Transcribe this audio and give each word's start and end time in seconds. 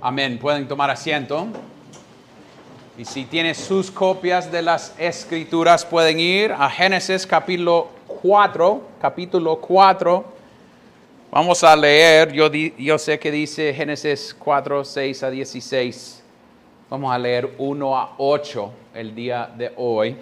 Amén. 0.00 0.38
Pueden 0.38 0.68
tomar 0.68 0.90
asiento. 0.90 1.48
Y 2.96 3.04
si 3.04 3.24
tienen 3.24 3.56
sus 3.56 3.90
copias 3.90 4.50
de 4.50 4.62
las 4.62 4.94
escrituras, 4.96 5.84
pueden 5.84 6.20
ir 6.20 6.52
a 6.52 6.70
Génesis 6.70 7.26
capítulo 7.26 7.88
4, 8.06 8.80
capítulo 9.00 9.56
4. 9.60 10.24
Vamos 11.32 11.64
a 11.64 11.74
leer, 11.74 12.32
yo, 12.32 12.48
yo 12.52 12.96
sé 12.96 13.18
que 13.18 13.32
dice 13.32 13.74
Génesis 13.74 14.36
4, 14.38 14.84
6 14.84 15.22
a 15.24 15.30
16. 15.30 16.22
Vamos 16.88 17.12
a 17.12 17.18
leer 17.18 17.52
1 17.58 17.98
a 17.98 18.14
8 18.18 18.72
el 18.94 19.16
día 19.16 19.50
de 19.58 19.72
hoy. 19.76 20.16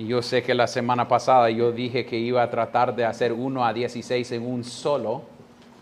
Y 0.00 0.08
yo 0.08 0.20
sé 0.20 0.42
que 0.42 0.52
la 0.52 0.66
semana 0.66 1.06
pasada 1.06 1.48
yo 1.50 1.70
dije 1.70 2.04
que 2.04 2.18
iba 2.18 2.42
a 2.42 2.50
tratar 2.50 2.96
de 2.96 3.04
hacer 3.04 3.32
1 3.32 3.64
a 3.64 3.72
16 3.72 4.32
en 4.32 4.44
un 4.44 4.64
solo. 4.64 5.37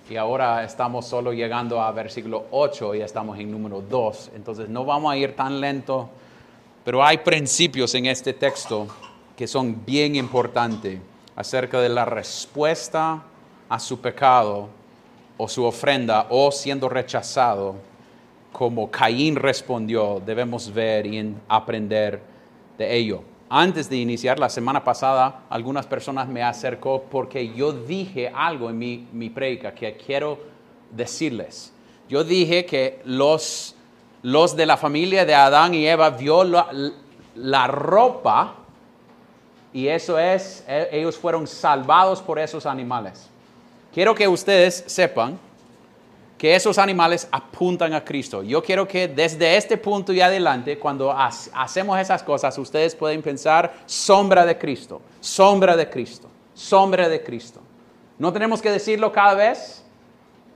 Y 0.09 0.17
ahora 0.17 0.63
estamos 0.63 1.07
solo 1.07 1.33
llegando 1.33 1.81
a 1.81 1.91
versículo 1.91 2.47
8 2.53 2.95
y 2.95 3.01
estamos 3.01 3.39
en 3.39 3.51
número 3.51 3.81
2. 3.81 4.31
Entonces 4.37 4.69
no 4.69 4.85
vamos 4.85 5.13
a 5.13 5.17
ir 5.17 5.35
tan 5.35 5.61
lento, 5.61 6.09
pero 6.85 7.05
hay 7.05 7.19
principios 7.19 7.93
en 7.97 8.07
este 8.07 8.33
texto 8.33 8.87
que 9.37 9.49
son 9.49 9.85
bien 9.85 10.15
importantes 10.15 11.01
acerca 11.35 11.81
de 11.81 11.89
la 11.89 12.05
respuesta 12.05 13.23
a 13.69 13.79
su 13.81 14.01
pecado 14.01 14.69
o 15.37 15.49
su 15.49 15.65
ofrenda 15.65 16.29
o 16.31 16.53
siendo 16.53 16.89
rechazado 16.89 17.75
como 18.53 18.91
Caín 18.91 19.37
respondió, 19.37 20.23
debemos 20.25 20.73
ver 20.73 21.05
y 21.05 21.35
aprender 21.49 22.23
de 22.79 22.97
ello 22.97 23.23
antes 23.49 23.89
de 23.89 23.97
iniciar 23.97 24.39
la 24.39 24.49
semana 24.49 24.83
pasada, 24.83 25.43
algunas 25.49 25.87
personas 25.87 26.29
me 26.29 26.43
acercó 26.43 27.03
porque 27.11 27.55
yo 27.55 27.73
dije 27.73 28.33
algo 28.35 28.71
en 28.71 28.79
mi, 28.79 29.09
mi 29.13 29.31
predica 29.31 29.73
que 29.73 29.97
quiero 29.97 30.39
decirles. 30.91 31.73
Yo 32.09 32.25
dije 32.25 32.67
que 32.67 33.01
los, 33.05 33.75
los 34.23 34.57
de 34.57 34.67
la 34.67 34.77
familia 34.77 35.25
de 35.25 35.35
Adán 35.35 35.75
y 35.75 35.87
Eva 35.87 36.11
vio 36.11 36.45
la, 37.35 37.67
ropa 37.67 38.55
y 39.73 39.89
eso 39.89 40.19
es, 40.19 40.65
e, 40.67 40.89
ellos 40.93 41.17
fueron 41.17 41.47
salvados 41.47 42.23
por 42.23 42.39
esos 42.39 42.67
animales. 42.67 43.29
Quiero 43.93 44.15
que 44.15 44.29
ustedes 44.29 44.85
sepan 44.87 45.39
que 46.39 46.55
esos 46.55 46.79
animales 46.79 47.27
apuntan 47.31 47.95
a 47.95 48.05
Cristo. 48.05 48.43
Yo 48.43 48.63
quiero 48.63 48.87
que 48.87 49.09
desde 49.09 49.57
este 49.57 49.77
punto 49.77 50.13
y 50.13 50.21
adelante, 50.21 50.79
cuando 50.79 51.11
hacemos 51.13 51.99
esas 51.99 52.23
cosas, 52.23 52.57
ustedes 52.59 52.95
pueden 52.95 53.23
pensar 53.23 53.73
sombra 53.87 54.45
de 54.45 54.59
Cristo, 54.59 55.01
sombra 55.21 55.77
de 55.77 55.89
Cristo, 55.89 56.29
sombra 56.55 57.09
de 57.09 57.23
Cristo. 57.23 57.61
No 58.19 58.33
tenemos 58.33 58.61
que 58.61 58.71
decirlo 58.71 59.13
cada 59.13 59.35
vez, 59.35 59.83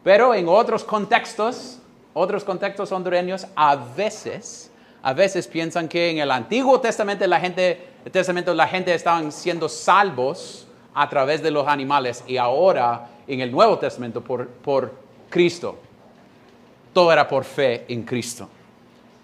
pero 0.03 0.35
en 0.35 0.49
otros 0.49 0.85
contextos, 0.85 1.79
otros 2.13 2.45
contextos 2.45 2.93
hondureños, 2.93 3.47
a 3.55 3.77
veces, 3.77 4.71
a 5.03 5.15
veces 5.15 5.47
piensan 5.47 5.89
que 5.89 6.11
en 6.11 6.19
el 6.19 6.31
Antiguo 6.31 6.79
Testamento 6.81 7.27
la 7.27 7.41
gente, 7.41 7.89
el 8.05 8.13
Testamento 8.13 8.53
la 8.53 8.67
gente 8.67 8.93
estaban 8.93 9.33
siendo 9.33 9.69
salvos 9.69 10.67
a 10.93 11.09
través 11.09 11.43
de 11.43 11.51
los 11.51 11.67
animales 11.67 12.25
y 12.27 12.37
ahora 12.37 13.09
en 13.27 13.41
el 13.41 13.51
Nuevo 13.51 13.79
Testamento 13.79 14.23
por, 14.23 14.49
por 14.49 15.10
Cristo. 15.31 15.79
Todo 16.93 17.13
era 17.13 17.27
por 17.27 17.45
fe 17.45 17.87
en 17.89 18.03
Cristo. 18.03 18.49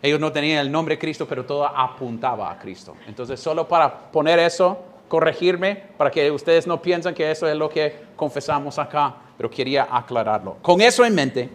Ellos 0.01 0.21
no 0.21 0.31
tenían 0.31 0.61
el 0.61 0.71
nombre 0.71 0.99
Cristo, 0.99 1.27
pero 1.27 1.45
todo 1.45 1.67
apuntaba 1.67 2.51
a 2.51 2.59
Cristo. 2.59 2.95
Entonces, 3.09 3.41
solo 3.41 3.67
para 3.67 3.93
poner 4.11 4.39
eso, 4.39 4.79
corregirme, 5.09 5.75
para 5.97 6.11
que 6.11 6.31
ustedes 6.31 6.67
no 6.67 6.81
piensen 6.81 7.15
que 7.15 7.31
eso 7.31 7.49
es 7.49 7.57
lo 7.57 7.69
que 7.69 8.07
confesamos 8.15 8.79
acá, 8.79 9.15
pero 9.37 9.51
quería 9.51 9.89
aclararlo. 9.91 10.59
Con 10.63 10.81
eso 10.81 11.05
en 11.05 11.15
mente, 11.15 11.51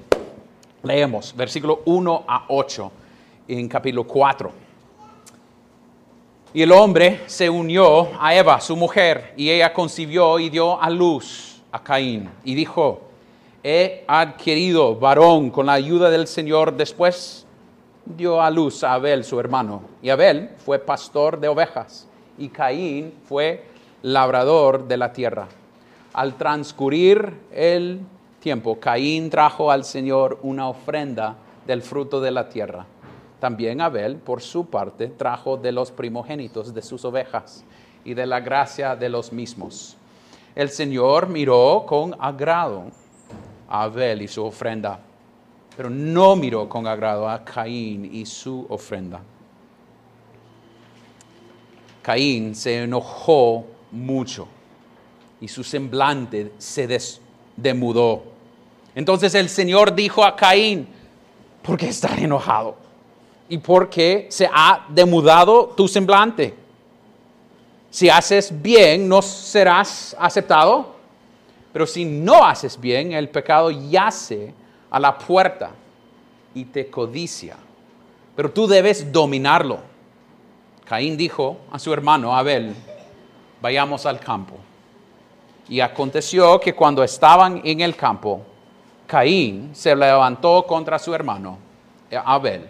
leemos 0.83 1.35
versículo 1.35 1.81
1 1.85 2.25
a 2.27 2.45
8 2.49 2.91
en 3.47 3.67
capítulo 3.69 4.03
4. 4.05 4.51
Y 6.53 6.61
el 6.61 6.71
hombre 6.73 7.21
se 7.27 7.49
unió 7.49 8.09
a 8.19 8.35
Eva, 8.35 8.59
su 8.59 8.75
mujer, 8.75 9.33
y 9.37 9.49
ella 9.49 9.71
concibió 9.71 10.37
y 10.37 10.49
dio 10.49 10.81
a 10.81 10.89
luz 10.89 11.61
a 11.71 11.81
Caín. 11.81 12.29
Y 12.43 12.55
dijo, 12.55 13.10
he 13.63 14.03
adquirido 14.07 14.95
varón 14.95 15.51
con 15.51 15.67
la 15.67 15.73
ayuda 15.73 16.09
del 16.09 16.27
Señor. 16.27 16.75
Después 16.75 17.45
dio 18.05 18.41
a 18.41 18.49
luz 18.49 18.83
a 18.83 18.93
Abel, 18.93 19.23
su 19.23 19.39
hermano. 19.39 19.83
Y 20.01 20.09
Abel 20.09 20.49
fue 20.57 20.79
pastor 20.79 21.39
de 21.39 21.47
ovejas 21.47 22.07
y 22.37 22.49
Caín 22.49 23.13
fue 23.25 23.63
labrador 24.01 24.87
de 24.87 24.97
la 24.97 25.13
tierra. 25.13 25.47
Al 26.13 26.35
transcurrir 26.35 27.33
el 27.51 28.01
tiempo, 28.39 28.79
Caín 28.79 29.29
trajo 29.29 29.71
al 29.71 29.85
Señor 29.85 30.39
una 30.41 30.67
ofrenda 30.67 31.35
del 31.65 31.81
fruto 31.81 32.19
de 32.19 32.31
la 32.31 32.49
tierra. 32.49 32.85
También 33.39 33.81
Abel, 33.81 34.17
por 34.17 34.41
su 34.41 34.65
parte, 34.65 35.07
trajo 35.07 35.57
de 35.57 35.71
los 35.71 35.91
primogénitos 35.91 36.73
de 36.73 36.81
sus 36.81 37.05
ovejas 37.05 37.63
y 38.03 38.13
de 38.13 38.25
la 38.25 38.39
gracia 38.39 38.95
de 38.95 39.09
los 39.09 39.31
mismos. 39.31 39.97
El 40.53 40.69
Señor 40.69 41.29
miró 41.29 41.85
con 41.87 42.15
agrado 42.19 42.85
a 43.71 43.83
Abel 43.83 44.21
y 44.21 44.27
su 44.27 44.43
ofrenda, 44.43 44.99
pero 45.77 45.89
no 45.89 46.35
miró 46.35 46.67
con 46.67 46.85
agrado 46.85 47.27
a 47.27 47.43
Caín 47.43 48.13
y 48.13 48.25
su 48.25 48.65
ofrenda. 48.67 49.21
Caín 52.01 52.53
se 52.53 52.83
enojó 52.83 53.65
mucho 53.91 54.45
y 55.39 55.47
su 55.47 55.63
semblante 55.63 56.51
se 56.57 56.99
demudó. 57.55 58.23
Entonces 58.93 59.33
el 59.35 59.47
Señor 59.47 59.95
dijo 59.95 60.25
a 60.25 60.35
Caín, 60.35 60.85
¿por 61.61 61.77
qué 61.77 61.87
estás 61.87 62.17
enojado? 62.17 62.75
¿Y 63.47 63.57
por 63.57 63.89
qué 63.89 64.27
se 64.29 64.49
ha 64.51 64.85
demudado 64.89 65.67
tu 65.77 65.87
semblante? 65.87 66.53
Si 67.89 68.09
haces 68.09 68.51
bien, 68.61 69.07
¿no 69.07 69.21
serás 69.21 70.13
aceptado? 70.19 71.00
Pero 71.71 71.87
si 71.87 72.05
no 72.05 72.45
haces 72.45 72.79
bien, 72.79 73.13
el 73.13 73.29
pecado 73.29 73.71
yace 73.71 74.53
a 74.89 74.99
la 74.99 75.17
puerta 75.17 75.71
y 76.53 76.65
te 76.65 76.89
codicia. 76.89 77.55
Pero 78.35 78.51
tú 78.51 78.67
debes 78.67 79.11
dominarlo. 79.11 79.79
Caín 80.85 81.15
dijo 81.15 81.57
a 81.71 81.79
su 81.79 81.93
hermano 81.93 82.35
Abel, 82.35 82.75
vayamos 83.61 84.05
al 84.05 84.19
campo. 84.19 84.55
Y 85.69 85.79
aconteció 85.79 86.59
que 86.59 86.75
cuando 86.75 87.03
estaban 87.03 87.61
en 87.63 87.79
el 87.79 87.95
campo, 87.95 88.41
Caín 89.07 89.71
se 89.73 89.95
levantó 89.95 90.65
contra 90.67 90.99
su 90.99 91.13
hermano 91.13 91.57
Abel 92.25 92.67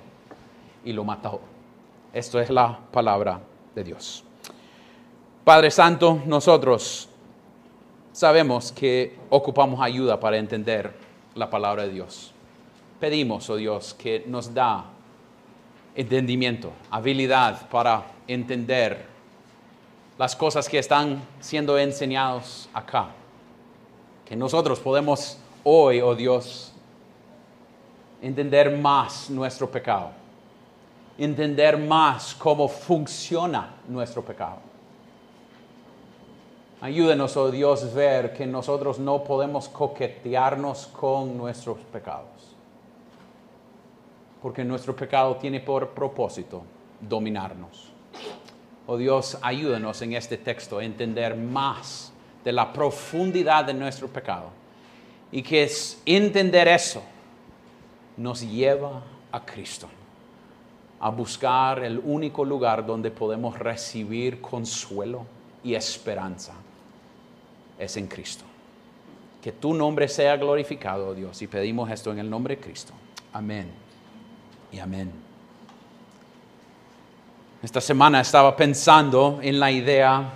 y 0.85 0.93
lo 0.93 1.03
mató. 1.03 1.41
Esto 2.13 2.39
es 2.39 2.49
la 2.49 2.77
palabra 2.91 3.39
de 3.73 3.83
Dios. 3.83 4.23
Padre 5.43 5.71
Santo, 5.71 6.21
nosotros 6.25 7.09
sabemos 8.13 8.71
que 8.71 9.17
ocupamos 9.29 9.81
ayuda 9.81 10.19
para 10.19 10.37
entender 10.37 10.93
la 11.35 11.49
palabra 11.49 11.83
de 11.83 11.93
Dios. 11.93 12.33
Pedimos, 12.99 13.49
oh 13.49 13.55
Dios, 13.55 13.93
que 13.93 14.23
nos 14.27 14.53
da 14.53 14.85
entendimiento, 15.95 16.71
habilidad 16.89 17.67
para 17.69 18.03
entender 18.27 19.05
las 20.17 20.35
cosas 20.35 20.69
que 20.69 20.77
están 20.77 21.21
siendo 21.39 21.77
enseñados 21.77 22.69
acá. 22.73 23.09
Que 24.25 24.35
nosotros 24.35 24.79
podemos 24.79 25.37
hoy, 25.63 26.01
oh 26.01 26.15
Dios, 26.15 26.73
entender 28.21 28.77
más 28.77 29.29
nuestro 29.29 29.69
pecado, 29.69 30.11
entender 31.17 31.77
más 31.77 32.35
cómo 32.35 32.67
funciona 32.67 33.75
nuestro 33.87 34.23
pecado 34.23 34.70
Ayúdenos, 36.81 37.37
oh 37.37 37.51
Dios, 37.51 37.93
ver 37.93 38.33
que 38.33 38.47
nosotros 38.47 38.97
no 38.97 39.23
podemos 39.23 39.69
coquetearnos 39.69 40.87
con 40.87 41.37
nuestros 41.37 41.77
pecados. 41.77 42.55
Porque 44.41 44.63
nuestro 44.63 44.95
pecado 44.95 45.35
tiene 45.35 45.59
por 45.59 45.89
propósito 45.89 46.63
dominarnos. 46.99 47.91
Oh 48.87 48.97
Dios, 48.97 49.37
ayúdenos 49.43 50.01
en 50.01 50.13
este 50.13 50.39
texto 50.39 50.79
a 50.79 50.83
entender 50.83 51.35
más 51.35 52.11
de 52.43 52.51
la 52.51 52.73
profundidad 52.73 53.63
de 53.65 53.75
nuestro 53.75 54.07
pecado. 54.07 54.49
Y 55.31 55.43
que 55.43 55.61
es 55.61 56.01
entender 56.03 56.67
eso 56.67 57.03
nos 58.17 58.41
lleva 58.41 59.03
a 59.31 59.45
Cristo, 59.45 59.87
a 60.99 61.11
buscar 61.11 61.83
el 61.83 61.99
único 61.99 62.43
lugar 62.43 62.83
donde 62.83 63.11
podemos 63.11 63.59
recibir 63.59 64.41
consuelo 64.41 65.27
y 65.63 65.75
esperanza 65.75 66.55
es 67.81 67.97
en 67.97 68.07
Cristo. 68.07 68.45
Que 69.41 69.51
tu 69.51 69.73
nombre 69.73 70.07
sea 70.07 70.37
glorificado, 70.37 71.09
oh 71.09 71.13
Dios, 71.13 71.41
y 71.41 71.47
pedimos 71.47 71.89
esto 71.89 72.11
en 72.11 72.19
el 72.19 72.29
nombre 72.29 72.55
de 72.55 72.61
Cristo. 72.61 72.93
Amén 73.33 73.71
y 74.71 74.79
amén. 74.79 75.11
Esta 77.63 77.81
semana 77.81 78.21
estaba 78.21 78.55
pensando 78.55 79.39
en 79.41 79.59
la 79.59 79.71
idea 79.71 80.31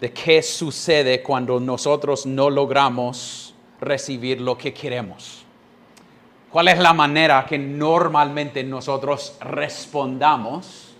de 0.00 0.12
qué 0.12 0.42
sucede 0.42 1.22
cuando 1.22 1.58
nosotros 1.58 2.26
no 2.26 2.50
logramos 2.50 3.54
recibir 3.80 4.40
lo 4.40 4.56
que 4.56 4.74
queremos. 4.74 5.44
¿Cuál 6.50 6.68
es 6.68 6.78
la 6.78 6.92
manera 6.92 7.46
que 7.46 7.58
normalmente 7.58 8.62
nosotros 8.62 9.36
respondamos 9.40 10.94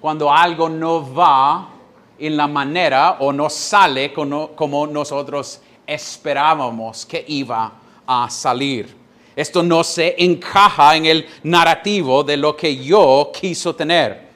cuando 0.00 0.32
algo 0.32 0.68
no 0.68 1.14
va 1.14 1.79
en 2.20 2.36
la 2.36 2.46
manera 2.46 3.16
o 3.20 3.32
no 3.32 3.48
sale 3.50 4.12
como, 4.12 4.86
nosotros 4.86 5.60
esperábamos 5.86 7.06
que 7.06 7.24
iba 7.28 7.72
a 8.06 8.30
salir? 8.30 8.96
Esto 9.34 9.62
no 9.62 9.82
se 9.82 10.14
encaja 10.18 10.96
en 10.96 11.06
el 11.06 11.26
narrativo 11.44 12.22
de 12.22 12.36
lo 12.36 12.56
que 12.56 12.76
yo 12.76 13.30
quiso 13.38 13.74
tener. 13.74 14.28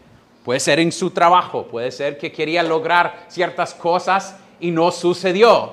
Puede 0.44 0.60
ser 0.60 0.78
en 0.78 0.92
su 0.92 1.10
trabajo, 1.10 1.64
puede 1.64 1.90
ser 1.90 2.19
que 2.19 2.32
quería 2.32 2.62
lograr 2.62 3.26
ciertas 3.28 3.75
cosas 3.75 4.37
y 4.60 4.70
no 4.70 4.90
sucedió. 4.90 5.72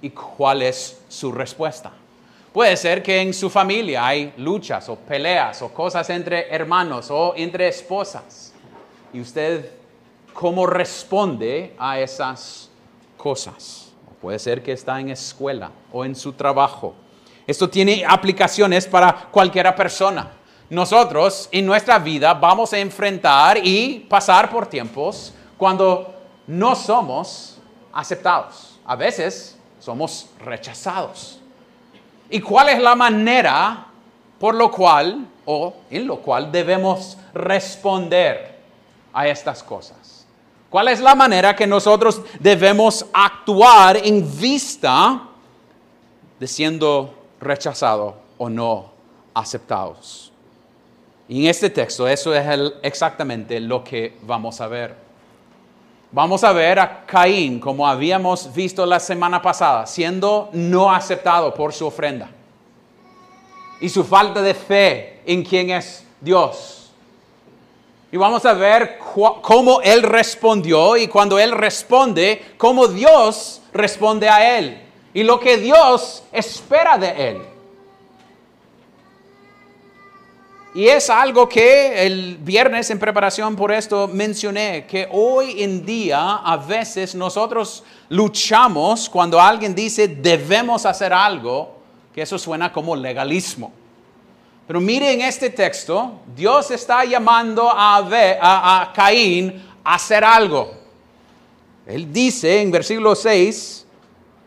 ¿Y 0.00 0.10
cuál 0.10 0.62
es 0.62 1.00
su 1.08 1.32
respuesta? 1.32 1.92
Puede 2.52 2.76
ser 2.76 3.02
que 3.02 3.20
en 3.20 3.34
su 3.34 3.50
familia 3.50 4.06
hay 4.06 4.32
luchas 4.38 4.88
o 4.88 4.96
peleas 4.96 5.60
o 5.62 5.68
cosas 5.68 6.08
entre 6.10 6.52
hermanos 6.52 7.10
o 7.10 7.34
entre 7.36 7.68
esposas. 7.68 8.52
¿Y 9.12 9.20
usted 9.20 9.77
cómo 10.38 10.66
responde 10.66 11.74
a 11.80 11.98
esas 11.98 12.70
cosas? 13.16 13.86
puede 14.22 14.38
ser 14.38 14.62
que 14.62 14.70
está 14.70 15.00
en 15.00 15.10
escuela 15.10 15.72
o 15.92 16.04
en 16.04 16.14
su 16.14 16.32
trabajo. 16.32 16.94
Esto 17.44 17.68
tiene 17.68 18.04
aplicaciones 18.06 18.86
para 18.86 19.28
cualquier 19.32 19.74
persona. 19.74 20.30
Nosotros 20.70 21.48
en 21.50 21.66
nuestra 21.66 21.98
vida 21.98 22.34
vamos 22.34 22.72
a 22.72 22.78
enfrentar 22.78 23.58
y 23.60 24.06
pasar 24.08 24.48
por 24.48 24.66
tiempos 24.66 25.32
cuando 25.56 26.14
no 26.46 26.76
somos 26.76 27.58
aceptados. 27.92 28.78
A 28.84 28.94
veces 28.94 29.56
somos 29.80 30.30
rechazados. 30.38 31.40
¿Y 32.30 32.40
cuál 32.40 32.68
es 32.68 32.80
la 32.80 32.94
manera 32.94 33.86
por 34.38 34.54
lo 34.54 34.70
cual 34.70 35.26
o 35.44 35.74
en 35.90 36.06
lo 36.06 36.18
cual 36.18 36.52
debemos 36.52 37.16
responder 37.34 38.58
a 39.12 39.26
estas 39.26 39.64
cosas? 39.64 39.97
¿Cuál 40.70 40.88
es 40.88 41.00
la 41.00 41.14
manera 41.14 41.56
que 41.56 41.66
nosotros 41.66 42.20
debemos 42.38 43.06
actuar 43.12 43.96
en 43.96 44.38
vista 44.38 45.22
de 46.38 46.46
siendo 46.46 47.14
rechazados 47.40 48.14
o 48.36 48.50
no 48.50 48.90
aceptados? 49.32 50.30
Y 51.26 51.42
en 51.42 51.50
este 51.50 51.70
texto 51.70 52.06
eso 52.06 52.34
es 52.34 52.72
exactamente 52.82 53.60
lo 53.60 53.82
que 53.82 54.18
vamos 54.22 54.60
a 54.60 54.66
ver. 54.66 54.94
Vamos 56.10 56.44
a 56.44 56.52
ver 56.52 56.78
a 56.78 57.04
Caín, 57.04 57.60
como 57.60 57.86
habíamos 57.86 58.52
visto 58.54 58.84
la 58.84 59.00
semana 59.00 59.40
pasada, 59.40 59.86
siendo 59.86 60.48
no 60.52 60.90
aceptado 60.90 61.52
por 61.52 61.72
su 61.72 61.86
ofrenda. 61.86 62.30
Y 63.80 63.88
su 63.88 64.04
falta 64.04 64.42
de 64.42 64.54
fe 64.54 65.20
en 65.26 65.42
quién 65.42 65.70
es 65.70 66.04
Dios. 66.20 66.77
Y 68.10 68.16
vamos 68.16 68.44
a 68.46 68.54
ver 68.54 68.98
cómo 69.42 69.80
él 69.82 70.02
respondió 70.02 70.96
y 70.96 71.08
cuando 71.08 71.38
él 71.38 71.52
responde, 71.52 72.54
cómo 72.56 72.88
Dios 72.88 73.60
responde 73.72 74.28
a 74.28 74.58
él. 74.58 74.82
Y 75.12 75.22
lo 75.24 75.38
que 75.38 75.58
Dios 75.58 76.22
espera 76.32 76.96
de 76.96 77.30
él. 77.30 77.42
Y 80.74 80.86
es 80.86 81.10
algo 81.10 81.48
que 81.48 82.06
el 82.06 82.36
viernes 82.36 82.88
en 82.90 82.98
preparación 82.98 83.56
por 83.56 83.72
esto 83.72 84.06
mencioné, 84.06 84.86
que 84.86 85.08
hoy 85.10 85.62
en 85.62 85.84
día 85.84 86.36
a 86.36 86.56
veces 86.56 87.14
nosotros 87.14 87.82
luchamos 88.08 89.08
cuando 89.08 89.40
alguien 89.40 89.74
dice 89.74 90.08
debemos 90.08 90.86
hacer 90.86 91.12
algo, 91.12 91.78
que 92.14 92.22
eso 92.22 92.38
suena 92.38 92.72
como 92.72 92.94
legalismo. 92.94 93.72
Pero 94.68 94.80
mire 94.80 95.12
en 95.12 95.22
este 95.22 95.50
texto, 95.50 96.20
Dios 96.36 96.70
está 96.70 97.04
llamando 97.04 97.68
a, 97.68 98.92
Caín 98.94 99.66
a 99.82 99.94
hacer 99.94 100.22
algo. 100.22 100.72
Él 101.86 102.12
dice 102.12 102.60
en 102.60 102.70
versículo 102.70 103.16
6, 103.16 103.84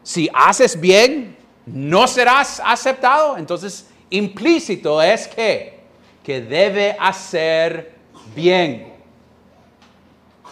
si 0.03 0.29
haces 0.33 0.79
bien, 0.79 1.35
no 1.65 2.07
serás 2.07 2.61
aceptado. 2.63 3.35
Entonces, 3.35 3.89
implícito 4.09 5.01
es 5.01 5.27
que 5.27 5.81
que 6.23 6.41
debe 6.41 6.95
hacer 6.99 7.95
bien. 8.35 8.93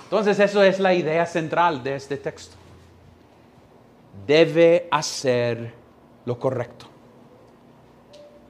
Entonces 0.03 0.39
eso 0.39 0.63
es 0.63 0.79
la 0.79 0.93
idea 0.93 1.25
central 1.25 1.83
de 1.83 1.95
este 1.95 2.17
texto. 2.17 2.55
Debe 4.25 4.87
hacer 4.89 5.73
lo 6.25 6.39
correcto. 6.39 6.87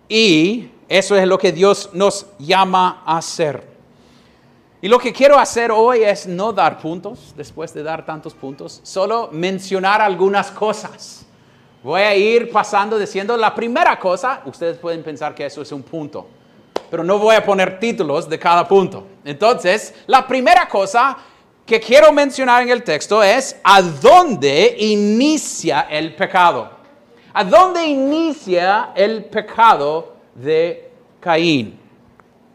Y 0.07 0.69
eso 0.89 1.15
es 1.15 1.25
lo 1.25 1.37
que 1.37 1.53
Dios 1.53 1.91
nos 1.93 2.25
llama 2.37 3.03
a 3.05 3.17
hacer. 3.17 3.63
Y 4.81 4.89
lo 4.89 4.99
que 4.99 5.13
quiero 5.13 5.37
hacer 5.37 5.71
hoy 5.71 6.03
es 6.03 6.27
no 6.27 6.51
dar 6.51 6.79
puntos, 6.79 7.33
después 7.37 7.73
de 7.73 7.83
dar 7.83 8.05
tantos 8.05 8.33
puntos, 8.33 8.81
solo 8.83 9.29
mencionar 9.31 10.01
algunas 10.01 10.51
cosas. 10.51 11.25
Voy 11.83 12.01
a 12.01 12.13
ir 12.13 12.51
pasando 12.51 12.99
diciendo 12.99 13.37
la 13.37 13.55
primera 13.55 13.97
cosa, 13.97 14.41
ustedes 14.45 14.77
pueden 14.77 15.03
pensar 15.03 15.33
que 15.33 15.45
eso 15.45 15.61
es 15.61 15.71
un 15.71 15.83
punto 15.83 16.27
pero 16.89 17.03
no 17.03 17.19
voy 17.19 17.35
a 17.35 17.45
poner 17.45 17.79
títulos 17.79 18.27
de 18.27 18.39
cada 18.39 18.67
punto. 18.67 19.05
Entonces, 19.23 19.93
la 20.07 20.27
primera 20.27 20.67
cosa 20.67 21.17
que 21.65 21.79
quiero 21.79 22.11
mencionar 22.11 22.63
en 22.63 22.69
el 22.69 22.83
texto 22.83 23.21
es 23.21 23.55
a 23.63 23.81
dónde 23.81 24.75
inicia 24.79 25.81
el 25.89 26.15
pecado. 26.15 26.71
¿A 27.33 27.43
dónde 27.43 27.85
inicia 27.85 28.89
el 28.95 29.25
pecado 29.25 30.15
de 30.41 30.89
Caín? 31.19 31.79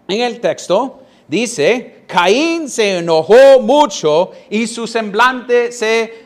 En 0.08 0.20
el 0.20 0.40
texto 0.40 1.00
dice, 1.26 2.04
Caín 2.06 2.68
se 2.68 2.98
enojó 2.98 3.60
mucho 3.60 4.32
y 4.50 4.66
su 4.66 4.86
semblante 4.86 5.72
se 5.72 6.24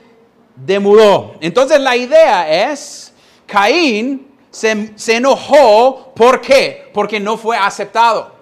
demudó. 0.57 1.35
Entonces 1.41 1.81
la 1.81 1.97
idea 1.97 2.71
es, 2.71 3.13
Caín 3.47 4.29
se, 4.51 5.17
enojó. 5.17 6.13
¿Por 6.15 6.41
qué? 6.41 6.91
Porque 6.93 7.21
no 7.21 7.37
fue 7.37 7.57
aceptado. 7.57 8.39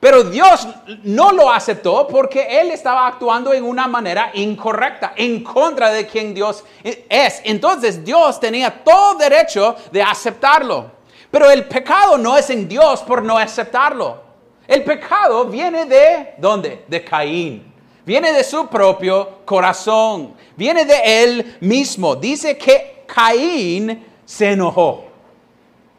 Pero 0.00 0.22
Dios 0.22 0.68
no 1.02 1.32
lo 1.32 1.50
aceptó 1.50 2.06
porque 2.06 2.60
Él 2.60 2.70
estaba 2.70 3.08
actuando 3.08 3.52
en 3.52 3.64
una 3.64 3.88
manera 3.88 4.30
incorrecta, 4.34 5.12
en 5.16 5.42
contra 5.42 5.90
de 5.90 6.06
quien 6.06 6.34
Dios 6.34 6.62
es. 6.84 7.40
Entonces 7.42 8.04
Dios 8.04 8.38
tenía 8.38 8.84
todo 8.84 9.16
derecho 9.16 9.74
de 9.90 10.00
aceptarlo. 10.00 10.97
Pero 11.30 11.50
el 11.50 11.64
pecado 11.66 12.16
no 12.16 12.36
es 12.36 12.48
en 12.50 12.68
Dios 12.68 13.02
por 13.02 13.22
no 13.22 13.36
aceptarlo. 13.36 14.22
El 14.66 14.84
pecado 14.84 15.44
viene 15.46 15.84
de, 15.84 16.34
¿dónde? 16.38 16.84
De 16.88 17.04
Caín. 17.04 17.72
Viene 18.04 18.32
de 18.32 18.44
su 18.44 18.66
propio 18.68 19.40
corazón. 19.44 20.34
Viene 20.56 20.84
de 20.84 21.22
él 21.22 21.56
mismo. 21.60 22.16
Dice 22.16 22.56
que 22.56 23.04
Caín 23.06 24.06
se 24.24 24.52
enojó. 24.52 25.04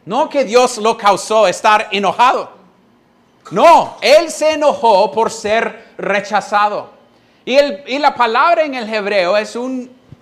No 0.04 0.28
que 0.28 0.44
Dios 0.44 0.78
lo 0.78 0.96
causó 0.96 1.46
estar 1.46 1.88
enojado. 1.92 2.50
No, 3.50 3.96
él 4.00 4.30
se 4.30 4.52
enojó 4.52 5.10
por 5.10 5.30
ser 5.30 5.92
rechazado. 5.98 6.90
Y, 7.44 7.56
y 7.86 7.98
la 7.98 8.14
palabra 8.14 8.64
en 8.64 8.74
el 8.74 8.92
hebreo 8.92 9.36
es 9.36 9.56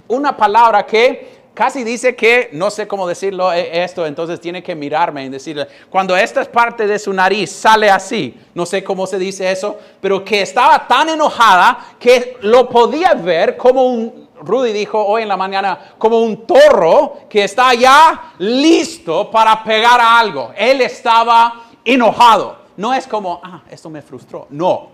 una 0.08 0.36
palabra 0.36 0.86
que 0.86 1.37
casi 1.58 1.82
dice 1.82 2.14
que, 2.14 2.50
no 2.52 2.70
sé 2.70 2.86
cómo 2.86 3.04
decirlo 3.08 3.52
e, 3.52 3.82
esto, 3.82 4.06
entonces 4.06 4.40
tiene 4.40 4.62
que 4.62 4.76
mirarme 4.76 5.24
y 5.24 5.28
decirle, 5.28 5.66
cuando 5.90 6.16
esta 6.16 6.44
parte 6.44 6.86
de 6.86 7.00
su 7.00 7.12
nariz 7.12 7.50
sale 7.50 7.90
así, 7.90 8.38
no 8.54 8.64
sé 8.64 8.84
cómo 8.84 9.08
se 9.08 9.18
dice 9.18 9.50
eso, 9.50 9.76
pero 10.00 10.24
que 10.24 10.42
estaba 10.42 10.86
tan 10.86 11.08
enojada 11.08 11.96
que 11.98 12.36
lo 12.42 12.68
podía 12.68 13.12
ver 13.14 13.56
como 13.56 13.82
un, 13.86 14.28
Rudy 14.40 14.72
dijo 14.72 15.04
hoy 15.04 15.22
en 15.22 15.28
la 15.28 15.36
mañana, 15.36 15.94
como 15.98 16.20
un 16.20 16.46
toro 16.46 17.22
que 17.28 17.42
está 17.42 17.74
ya 17.74 18.34
listo 18.38 19.28
para 19.28 19.64
pegar 19.64 20.00
a 20.00 20.16
algo. 20.16 20.52
Él 20.56 20.80
estaba 20.80 21.64
enojado. 21.84 22.56
No 22.76 22.94
es 22.94 23.04
como, 23.08 23.40
ah, 23.42 23.62
esto 23.68 23.90
me 23.90 24.00
frustró. 24.00 24.46
No, 24.50 24.90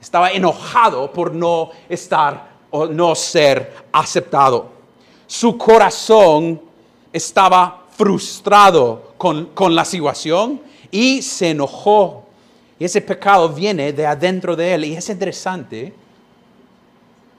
estaba 0.00 0.30
enojado 0.30 1.10
por 1.10 1.34
no 1.34 1.70
estar 1.88 2.46
o 2.70 2.86
no 2.86 3.16
ser 3.16 3.74
aceptado. 3.90 4.75
Su 5.26 5.56
corazón 5.58 6.60
estaba 7.12 7.84
frustrado 7.90 9.14
con, 9.16 9.46
con 9.46 9.74
la 9.74 9.84
situación 9.84 10.60
y 10.90 11.22
se 11.22 11.50
enojó. 11.50 12.24
Y 12.78 12.84
ese 12.84 13.00
pecado 13.00 13.48
viene 13.48 13.92
de 13.92 14.06
adentro 14.06 14.54
de 14.54 14.74
él. 14.74 14.84
Y 14.84 14.96
es 14.96 15.08
interesante 15.08 15.92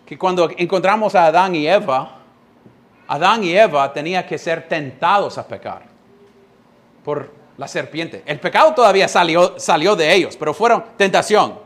que 0.05 0.17
cuando 0.17 0.49
encontramos 0.57 1.13
a 1.15 1.25
Adán 1.25 1.53
y 1.55 1.67
Eva, 1.67 2.17
Adán 3.07 3.43
y 3.43 3.51
Eva 3.51 3.91
tenían 3.93 4.25
que 4.25 4.37
ser 4.37 4.67
tentados 4.67 5.37
a 5.37 5.47
pecar 5.47 5.83
por 7.03 7.31
la 7.57 7.67
serpiente. 7.67 8.23
El 8.25 8.39
pecado 8.39 8.73
todavía 8.73 9.07
salió, 9.07 9.59
salió 9.59 9.95
de 9.95 10.13
ellos, 10.13 10.35
pero 10.37 10.53
fueron 10.53 10.83
tentación. 10.97 11.59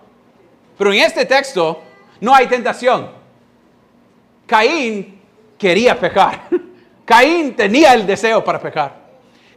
Pero 0.77 0.93
en 0.93 0.99
este 0.99 1.25
texto 1.25 1.81
no 2.19 2.33
hay 2.33 2.47
tentación. 2.47 3.09
Caín 4.45 5.20
quería 5.61 5.99
pecar. 5.99 6.49
Caín 7.05 7.55
tenía 7.55 7.93
el 7.93 8.07
deseo 8.07 8.43
para 8.43 8.59
pecar. 8.59 8.99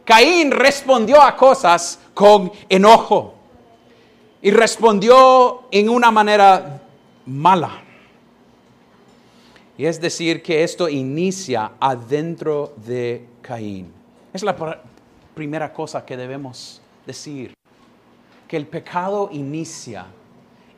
Caín 0.03 0.51
respondió 0.51 1.19
a 1.19 1.35
cosas 1.35 1.99
con 2.13 2.51
enojo 2.69 3.33
y 4.39 4.51
respondió 4.51 5.63
en 5.71 5.89
una 5.89 6.11
manera 6.11 6.79
mala. 7.25 7.81
Y 9.79 9.85
es 9.85 9.99
decir, 9.99 10.43
que 10.43 10.63
esto 10.63 10.87
inicia 10.87 11.71
adentro 11.79 12.73
de 12.77 13.27
Caín. 13.41 13.91
Es 14.31 14.43
la 14.43 14.55
primera 15.33 15.73
cosa 15.73 16.05
que 16.05 16.15
debemos 16.15 16.81
decir, 17.07 17.55
que 18.47 18.57
el 18.57 18.67
pecado 18.67 19.29
inicia 19.31 20.05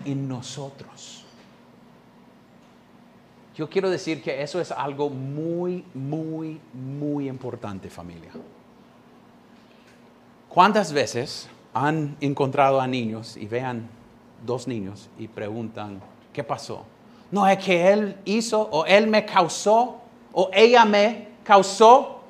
en 0.05 0.27
nosotros. 0.29 1.16
Yo 3.57 3.67
quiero 3.67 3.89
decir 3.89 4.21
que 4.21 4.43
eso 4.43 4.61
es 4.61 4.71
algo 4.71 5.09
muy, 5.09 5.83
muy, 5.95 6.61
muy 6.73 7.27
importante, 7.27 7.89
familia. 7.89 8.29
¿Cuántas 10.47 10.93
veces 10.93 11.49
han 11.73 12.15
encontrado 12.21 12.79
a 12.79 12.85
niños 12.85 13.35
y 13.35 13.47
vean 13.47 13.89
dos 14.45 14.67
niños 14.67 15.09
y 15.17 15.27
preguntan, 15.27 15.99
¿qué 16.33 16.43
pasó? 16.43 16.85
No 17.31 17.47
es 17.47 17.57
que 17.57 17.91
él 17.91 18.17
hizo 18.25 18.61
o 18.61 18.85
él 18.85 19.07
me 19.07 19.25
causó 19.25 20.01
o 20.33 20.49
ella 20.53 20.85
me 20.85 21.29
causó. 21.43 22.21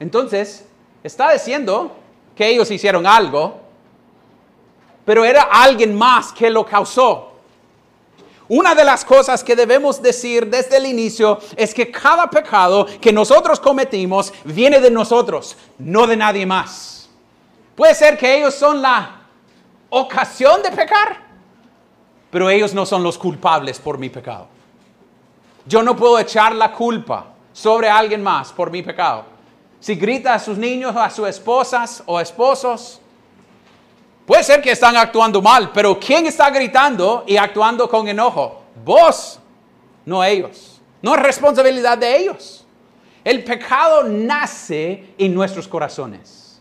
Entonces, 0.00 0.68
está 1.04 1.32
diciendo 1.32 1.92
que 2.34 2.48
ellos 2.48 2.70
hicieron 2.70 3.06
algo, 3.06 3.60
pero 5.04 5.24
era 5.24 5.42
alguien 5.42 5.94
más 5.94 6.32
que 6.32 6.50
lo 6.50 6.66
causó. 6.66 7.25
Una 8.48 8.74
de 8.74 8.84
las 8.84 9.04
cosas 9.04 9.42
que 9.42 9.56
debemos 9.56 10.00
decir 10.00 10.46
desde 10.46 10.76
el 10.76 10.86
inicio 10.86 11.40
es 11.56 11.74
que 11.74 11.90
cada 11.90 12.30
pecado 12.30 12.86
que 13.00 13.12
nosotros 13.12 13.58
cometimos 13.58 14.32
viene 14.44 14.80
de 14.80 14.90
nosotros, 14.90 15.56
no 15.78 16.06
de 16.06 16.16
nadie 16.16 16.46
más. 16.46 17.08
Puede 17.74 17.94
ser 17.94 18.16
que 18.16 18.38
ellos 18.38 18.54
son 18.54 18.80
la 18.80 19.22
ocasión 19.90 20.62
de 20.62 20.70
pecar, 20.70 21.24
pero 22.30 22.48
ellos 22.48 22.72
no 22.72 22.86
son 22.86 23.02
los 23.02 23.18
culpables 23.18 23.80
por 23.80 23.98
mi 23.98 24.10
pecado. 24.10 24.46
Yo 25.66 25.82
no 25.82 25.96
puedo 25.96 26.18
echar 26.18 26.54
la 26.54 26.72
culpa 26.72 27.26
sobre 27.52 27.90
alguien 27.90 28.22
más 28.22 28.52
por 28.52 28.70
mi 28.70 28.82
pecado. 28.82 29.24
Si 29.80 29.96
grita 29.96 30.34
a 30.34 30.38
sus 30.38 30.56
niños 30.56 30.94
a 30.94 31.10
sus 31.10 31.28
esposas 31.28 32.02
o 32.06 32.20
esposos, 32.20 33.00
puede 34.26 34.44
ser 34.44 34.60
que 34.60 34.72
están 34.72 34.96
actuando 34.96 35.40
mal, 35.40 35.70
pero 35.72 35.98
¿quién 35.98 36.26
está 36.26 36.50
gritando 36.50 37.24
y 37.26 37.36
actuando 37.36 37.88
con 37.88 38.08
enojo? 38.08 38.62
Vos, 38.84 39.38
no 40.04 40.22
ellos. 40.22 40.80
No 41.00 41.14
es 41.14 41.22
responsabilidad 41.22 41.96
de 41.96 42.16
ellos. 42.16 42.66
El 43.24 43.42
pecado 43.44 44.04
nace 44.04 45.14
en 45.16 45.34
nuestros 45.34 45.66
corazones. 45.66 46.60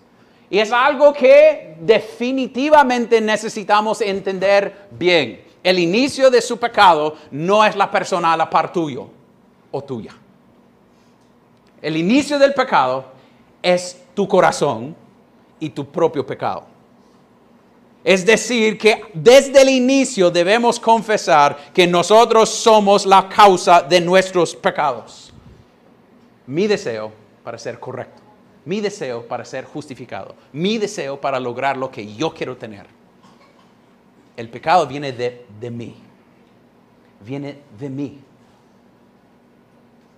Y 0.50 0.60
es 0.60 0.72
algo 0.72 1.12
que 1.12 1.76
definitivamente 1.80 3.20
necesitamos 3.20 4.00
entender 4.02 4.88
bien 4.92 5.46
el 5.66 5.80
inicio 5.80 6.30
de 6.30 6.44
su 6.44 6.60
pecado 6.60 7.16
no 7.32 7.66
es 7.66 7.76
la 7.76 7.90
persona 7.90 8.34
a 8.34 8.38
la 8.38 8.48
par 8.48 8.72
tuyo 8.72 9.10
o 9.72 9.84
tuya. 9.84 10.16
El 11.82 11.98
inicio 11.98 12.38
del 12.38 12.54
pecado 12.54 13.06
es 13.64 14.06
tu 14.14 14.28
corazón 14.28 14.96
y 15.60 15.72
tu 15.72 15.88
propio 15.88 16.24
pecado. 16.24 16.75
Es 18.06 18.26
decir, 18.26 18.78
que 18.78 19.02
desde 19.14 19.62
el 19.62 19.68
inicio 19.68 20.32
debemos 20.32 20.80
confesar 20.80 21.74
que 21.74 21.86
nosotros 21.86 22.50
somos 22.50 23.06
la 23.06 23.28
causa 23.28 23.82
de 23.82 24.00
nuestros 24.00 24.56
pecados. 24.56 25.34
Mi 26.48 26.68
deseo 26.68 27.12
para 27.44 27.58
ser 27.58 27.80
correcto, 27.80 28.22
mi 28.64 28.80
deseo 28.80 29.28
para 29.28 29.44
ser 29.44 29.66
justificado, 29.66 30.36
mi 30.54 30.78
deseo 30.78 31.20
para 31.20 31.40
lograr 31.40 31.76
lo 31.76 31.92
que 31.92 32.16
yo 32.16 32.34
quiero 32.34 32.56
tener 32.56 32.96
el 34.36 34.50
pecado 34.50 34.86
viene 34.86 35.12
de, 35.12 35.46
de 35.60 35.72
mí. 35.72 35.96
Viene 37.22 37.60
de 37.80 37.90
mí. 37.90 38.20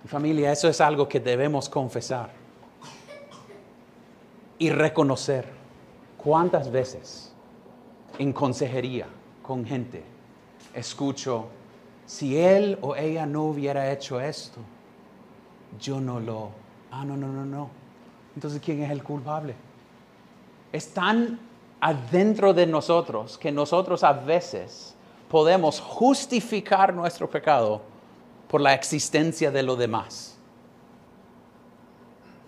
familia, 0.06 0.52
eso 0.52 0.68
es 0.68 0.80
algo 0.80 1.08
que 1.08 1.20
debemos 1.20 1.68
confesar 1.68 2.30
y 4.58 4.70
reconocer. 4.70 5.46
¿Cuántas 6.16 6.70
veces 6.70 7.27
en 8.18 8.32
consejería 8.32 9.06
con 9.42 9.64
gente 9.64 10.18
escucho, 10.74 11.46
si 12.06 12.38
él 12.38 12.78
o 12.80 12.96
ella 12.96 13.26
no 13.26 13.44
hubiera 13.44 13.92
hecho 13.92 14.20
esto, 14.20 14.60
yo 15.80 16.00
no 16.00 16.20
lo... 16.20 16.50
Ah, 16.90 17.04
no, 17.04 17.16
no, 17.16 17.28
no, 17.28 17.44
no. 17.44 17.68
Entonces, 18.34 18.60
¿quién 18.64 18.82
es 18.82 18.90
el 18.90 19.02
culpable? 19.02 19.54
Es 20.72 20.92
tan 20.94 21.38
adentro 21.80 22.54
de 22.54 22.66
nosotros 22.66 23.36
que 23.36 23.52
nosotros 23.52 24.02
a 24.02 24.12
veces 24.12 24.94
podemos 25.28 25.80
justificar 25.80 26.94
nuestro 26.94 27.28
pecado 27.28 27.82
por 28.48 28.60
la 28.60 28.72
existencia 28.72 29.50
de 29.50 29.62
lo 29.62 29.76
demás. 29.76 30.37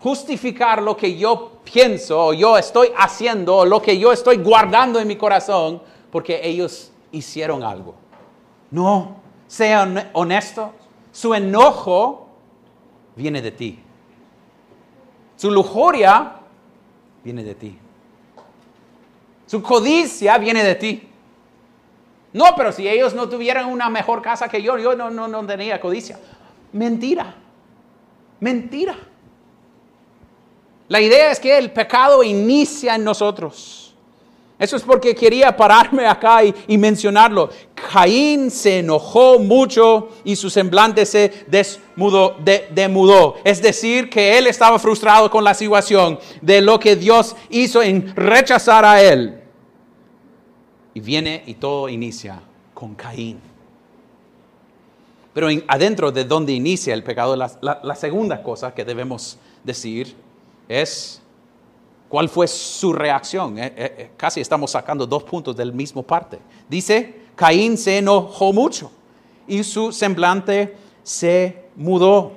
Justificar 0.01 0.83
lo 0.83 0.97
que 0.97 1.17
yo 1.17 1.59
pienso 1.63 2.27
o 2.27 2.33
yo 2.33 2.57
estoy 2.57 2.89
haciendo 2.97 3.57
o 3.57 3.65
lo 3.67 3.83
que 3.83 3.99
yo 3.99 4.13
estoy 4.13 4.39
guardando 4.39 4.99
en 4.99 5.07
mi 5.07 5.17
corazón 5.17 5.83
porque 6.11 6.41
ellos 6.43 6.91
hicieron 7.13 7.63
algo. 7.63 7.95
No, 8.71 9.17
sea 9.47 10.11
honesto, 10.13 10.73
su 11.13 11.35
enojo 11.35 12.29
viene 13.17 13.43
de 13.43 13.51
ti. 13.51 13.79
Su 15.37 15.51
lujuria 15.51 16.37
viene 17.25 17.43
de 17.43 17.55
ti. 17.55 17.79
Su 19.47 19.63
codicia 19.63 20.39
viene 20.39 20.63
de 20.63 20.75
ti. 20.77 21.09
No, 22.33 22.45
pero 22.57 22.71
si 22.71 22.89
ellos 22.89 23.15
no 23.15 23.29
tuvieran 23.29 23.67
una 23.67 23.91
mejor 23.91 24.23
casa 24.23 24.49
que 24.49 24.63
yo, 24.63 24.79
yo 24.79 24.95
no, 24.95 25.11
no, 25.11 25.27
no 25.27 25.45
tenía 25.45 25.81
codicia. 25.81 26.19
Mentira. 26.73 27.35
Mentira. 28.39 28.97
La 30.91 31.01
idea 31.01 31.31
es 31.31 31.39
que 31.39 31.57
el 31.57 31.71
pecado 31.71 32.25
inicia 32.25 32.97
en 32.97 33.05
nosotros. 33.05 33.95
Eso 34.59 34.77
es 34.77 34.83
porque 34.83 35.15
quería 35.15 35.57
pararme 35.57 36.05
acá 36.05 36.41
y, 36.45 36.77
mencionarlo. 36.77 37.49
Caín 37.93 38.51
se 38.51 38.81
enojó 38.81 39.39
mucho 39.39 40.09
y 40.25 40.35
su 40.35 40.51
semblante 40.51 41.07
se 41.07 41.45
desmudó, 41.47 42.37
demudó. 42.73 43.37
Es 43.45 43.63
decir, 43.63 44.11
que 44.11 44.37
él 44.37 44.49
estaba 44.49 44.81
frustrado 44.81 45.31
con 45.31 45.45
la 45.45 45.55
situación 45.55 46.19
de 46.43 46.61
lo 46.61 46.81
que 46.81 46.97
Dios 46.97 47.37
hizo 47.51 47.83
en 47.83 48.13
rechazar 48.17 48.85
a 48.85 49.01
él. 49.01 49.41
Y 50.93 50.99
viene 50.99 51.45
y 51.47 51.55
todo 51.55 51.89
inicia 51.89 52.43
con 52.75 52.97
Caín. 52.97 53.39
Pero 55.33 55.47
adentro 55.69 56.11
de 56.11 56.25
donde 56.25 56.53
inicia 56.53 56.95
el 56.95 57.05
pecado, 57.05 57.37
la, 57.37 57.95
segunda 57.95 58.43
cosa 58.43 58.75
que 58.75 58.85
debemos 58.85 59.39
decir 59.63 60.17
es 60.71 61.21
cuál 62.09 62.29
fue 62.29 62.47
su 62.47 62.93
reacción. 62.93 63.59
Eh, 63.59 63.67
eh, 63.67 63.73
eh, 63.77 64.11
casi 64.17 64.41
estamos 64.41 64.71
sacando 64.71 65.05
dos 65.05 65.25
puntos 65.25 65.57
del 65.57 65.73
mismo 65.73 66.05
parte. 66.05 66.39
Dice, 66.69 67.23
Caín 67.35 67.77
se 67.77 67.99
enojó 67.99 68.53
mucho 68.53 68.93
y 69.49 69.65
su 69.65 69.91
semblante 69.91 70.77
se 71.03 71.65
mudó. 71.75 72.33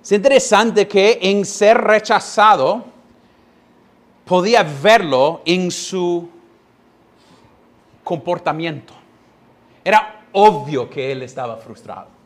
Es 0.00 0.12
interesante 0.12 0.86
que 0.86 1.18
en 1.20 1.44
ser 1.44 1.76
rechazado 1.76 2.84
podía 4.24 4.62
verlo 4.62 5.42
en 5.44 5.72
su 5.72 6.28
comportamiento. 8.04 8.94
Era 9.84 10.24
obvio 10.32 10.88
que 10.88 11.10
él 11.10 11.22
estaba 11.22 11.56
frustrado. 11.56 12.19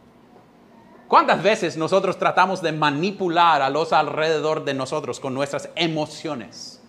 ¿Cuántas 1.09 1.43
veces 1.43 1.77
nosotros 1.77 2.19
tratamos 2.19 2.63
de 2.63 2.73
manipular 2.73 3.61
a 3.61 3.69
los 3.69 3.93
alrededor 3.93 4.65
de 4.65 4.75
nosotros 4.75 5.21
con 5.21 5.35
nuestras 5.35 5.69
emociones? 5.75 6.81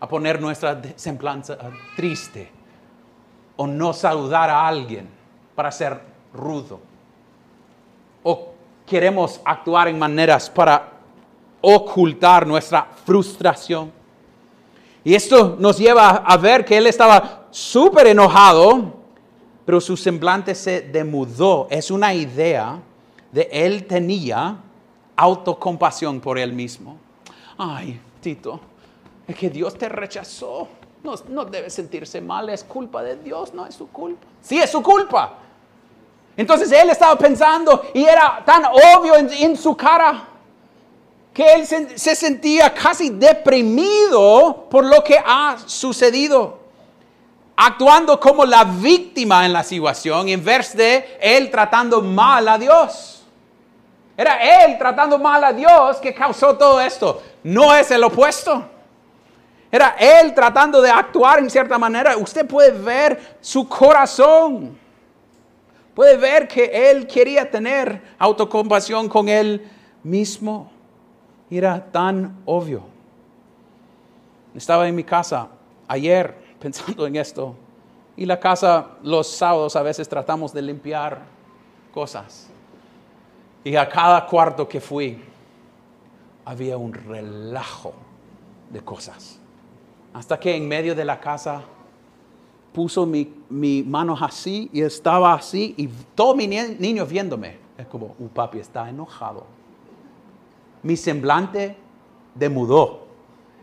A 0.00 0.08
poner 0.08 0.40
nuestra 0.40 0.80
semblanza 0.96 1.56
triste 1.96 2.50
o 3.56 3.66
no 3.66 3.92
saludar 3.92 4.50
a 4.50 4.66
alguien 4.66 5.08
para 5.54 5.72
ser 5.72 6.00
rudo. 6.32 6.78
O 8.22 8.52
queremos 8.86 9.40
actuar 9.44 9.88
en 9.88 9.98
maneras 9.98 10.48
para 10.50 10.92
ocultar 11.60 12.46
nuestra 12.46 12.86
frustración. 13.04 13.90
Y 15.02 15.14
esto 15.14 15.56
nos 15.58 15.78
lleva 15.78 16.10
a 16.10 16.36
ver 16.36 16.64
que 16.64 16.76
él 16.76 16.86
estaba 16.86 17.46
súper 17.50 18.08
enojado, 18.08 18.94
pero 19.64 19.80
su 19.80 19.96
semblante 19.96 20.54
se 20.54 20.82
demudó. 20.82 21.66
Es 21.70 21.90
una 21.90 22.14
idea 22.14 22.80
de 23.32 23.48
él 23.52 23.86
tenía 23.86 24.56
autocompasión 25.16 26.20
por 26.20 26.38
él 26.38 26.52
mismo. 26.52 26.96
Ay, 27.56 28.00
Tito, 28.20 28.60
es 29.26 29.36
que 29.36 29.50
Dios 29.50 29.76
te 29.76 29.88
rechazó. 29.88 30.68
No, 31.02 31.14
no 31.28 31.44
debe 31.44 31.70
sentirse 31.70 32.20
mal, 32.20 32.48
es 32.48 32.64
culpa 32.64 33.02
de 33.02 33.16
Dios, 33.16 33.54
no 33.54 33.66
es 33.66 33.74
su 33.74 33.88
culpa. 33.88 34.26
Sí, 34.42 34.58
es 34.58 34.70
su 34.70 34.82
culpa. 34.82 35.34
Entonces 36.36 36.70
él 36.70 36.90
estaba 36.90 37.16
pensando 37.16 37.90
y 37.94 38.04
era 38.04 38.42
tan 38.44 38.64
obvio 38.64 39.16
en 39.16 39.56
su 39.56 39.76
cara 39.76 40.28
que 41.34 41.54
él 41.54 41.66
se, 41.66 41.96
se 41.98 42.16
sentía 42.16 42.74
casi 42.74 43.10
deprimido 43.10 44.66
por 44.68 44.84
lo 44.84 45.04
que 45.04 45.16
ha 45.24 45.56
sucedido, 45.66 46.58
actuando 47.56 48.18
como 48.18 48.44
la 48.44 48.64
víctima 48.64 49.46
en 49.46 49.52
la 49.52 49.62
situación 49.62 50.28
en 50.28 50.44
vez 50.44 50.76
de 50.76 51.18
él 51.20 51.50
tratando 51.50 52.02
mal 52.02 52.48
a 52.48 52.58
Dios. 52.58 53.17
Era 54.18 54.64
él 54.64 54.76
tratando 54.76 55.16
mal 55.16 55.44
a 55.44 55.52
Dios 55.52 55.98
que 55.98 56.12
causó 56.12 56.56
todo 56.56 56.80
esto. 56.80 57.22
No 57.44 57.72
es 57.72 57.88
el 57.92 58.02
opuesto. 58.02 58.64
Era 59.70 59.94
él 59.96 60.34
tratando 60.34 60.82
de 60.82 60.90
actuar 60.90 61.38
en 61.38 61.48
cierta 61.48 61.78
manera. 61.78 62.16
Usted 62.16 62.44
puede 62.44 62.72
ver 62.72 63.36
su 63.40 63.68
corazón. 63.68 64.76
Puede 65.94 66.16
ver 66.16 66.48
que 66.48 66.90
él 66.90 67.06
quería 67.06 67.48
tener 67.48 68.02
autocompasión 68.18 69.08
con 69.08 69.28
él 69.28 69.70
mismo. 70.02 70.68
Era 71.48 71.80
tan 71.80 72.42
obvio. 72.44 72.82
Estaba 74.52 74.88
en 74.88 74.96
mi 74.96 75.04
casa 75.04 75.46
ayer 75.86 76.34
pensando 76.58 77.06
en 77.06 77.14
esto. 77.14 77.54
Y 78.16 78.26
la 78.26 78.40
casa 78.40 78.88
los 79.04 79.28
sábados 79.28 79.76
a 79.76 79.82
veces 79.82 80.08
tratamos 80.08 80.52
de 80.52 80.62
limpiar 80.62 81.20
cosas. 81.94 82.50
Y 83.68 83.76
a 83.76 83.86
cada 83.86 84.24
cuarto 84.24 84.66
que 84.66 84.80
fui 84.80 85.22
había 86.46 86.78
un 86.78 86.90
relajo 86.90 87.92
de 88.70 88.80
cosas. 88.80 89.38
Hasta 90.14 90.40
que 90.40 90.56
en 90.56 90.66
medio 90.66 90.94
de 90.94 91.04
la 91.04 91.20
casa 91.20 91.60
puso 92.72 93.04
mi, 93.04 93.30
mi 93.50 93.82
mano 93.82 94.16
así 94.18 94.70
y 94.72 94.80
estaba 94.80 95.34
así 95.34 95.74
y 95.76 95.86
todos 96.14 96.34
mis 96.34 96.48
niños 96.80 97.10
viéndome. 97.10 97.58
Es 97.76 97.86
como, 97.88 98.14
un 98.18 98.30
papi 98.30 98.58
está 98.58 98.88
enojado. 98.88 99.44
Mi 100.82 100.96
semblante 100.96 101.76
demudó. 102.34 103.06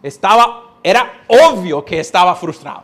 Estaba, 0.03 0.75
era 0.83 1.25
obvio 1.27 1.83
que 1.83 1.99
estaba 1.99 2.35
frustrado. 2.35 2.83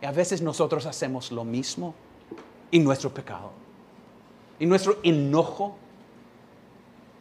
Y 0.00 0.06
a 0.06 0.10
veces 0.10 0.42
nosotros 0.42 0.86
hacemos 0.86 1.30
lo 1.30 1.44
mismo 1.44 1.94
en 2.72 2.82
nuestro 2.82 3.14
pecado. 3.14 3.52
Y 4.58 4.66
nuestro 4.66 4.96
enojo 5.04 5.76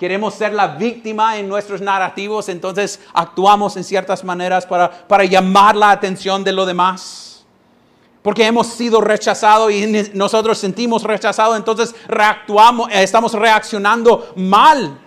queremos 0.01 0.33
ser 0.33 0.51
la 0.51 0.65
víctima 0.65 1.37
en 1.37 1.47
nuestros 1.47 1.79
narrativos, 1.79 2.49
entonces 2.49 2.99
actuamos 3.13 3.77
en 3.77 3.83
ciertas 3.83 4.23
maneras 4.23 4.65
para, 4.65 4.89
para 4.89 5.25
llamar 5.25 5.75
la 5.75 5.91
atención 5.91 6.43
de 6.43 6.51
lo 6.51 6.65
demás. 6.65 7.45
Porque 8.23 8.47
hemos 8.47 8.65
sido 8.65 8.99
rechazados 8.99 9.71
y 9.71 10.09
nosotros 10.15 10.57
sentimos 10.57 11.03
rechazados, 11.03 11.55
entonces 11.55 11.93
reactuamos, 12.07 12.89
eh, 12.89 13.03
estamos 13.03 13.33
reaccionando 13.33 14.33
mal. 14.37 14.99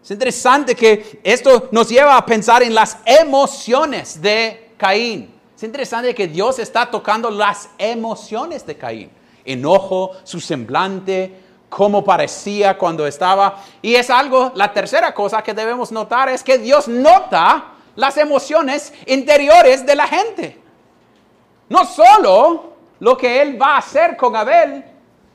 Es 0.00 0.12
interesante 0.12 0.76
que 0.76 1.18
esto 1.24 1.70
nos 1.72 1.88
lleva 1.88 2.16
a 2.16 2.24
pensar 2.24 2.62
en 2.62 2.72
las 2.72 2.98
emociones 3.04 4.22
de 4.22 4.74
Caín. 4.76 5.34
Es 5.56 5.64
interesante 5.64 6.14
que 6.14 6.28
Dios 6.28 6.60
está 6.60 6.88
tocando 6.88 7.32
las 7.32 7.68
emociones 7.78 8.64
de 8.64 8.76
Caín. 8.76 9.10
Enojo, 9.44 10.12
su 10.22 10.40
semblante, 10.40 11.43
cómo 11.74 12.04
parecía 12.04 12.78
cuando 12.78 13.04
estaba. 13.04 13.56
Y 13.82 13.96
es 13.96 14.08
algo, 14.08 14.52
la 14.54 14.72
tercera 14.72 15.12
cosa 15.12 15.42
que 15.42 15.52
debemos 15.52 15.90
notar 15.90 16.28
es 16.28 16.44
que 16.44 16.56
Dios 16.56 16.86
nota 16.86 17.72
las 17.96 18.16
emociones 18.16 18.92
interiores 19.06 19.84
de 19.84 19.96
la 19.96 20.06
gente. 20.06 20.56
No 21.68 21.84
solo 21.84 22.74
lo 23.00 23.16
que 23.16 23.42
Él 23.42 23.60
va 23.60 23.74
a 23.74 23.78
hacer 23.78 24.16
con 24.16 24.36
Abel. 24.36 24.84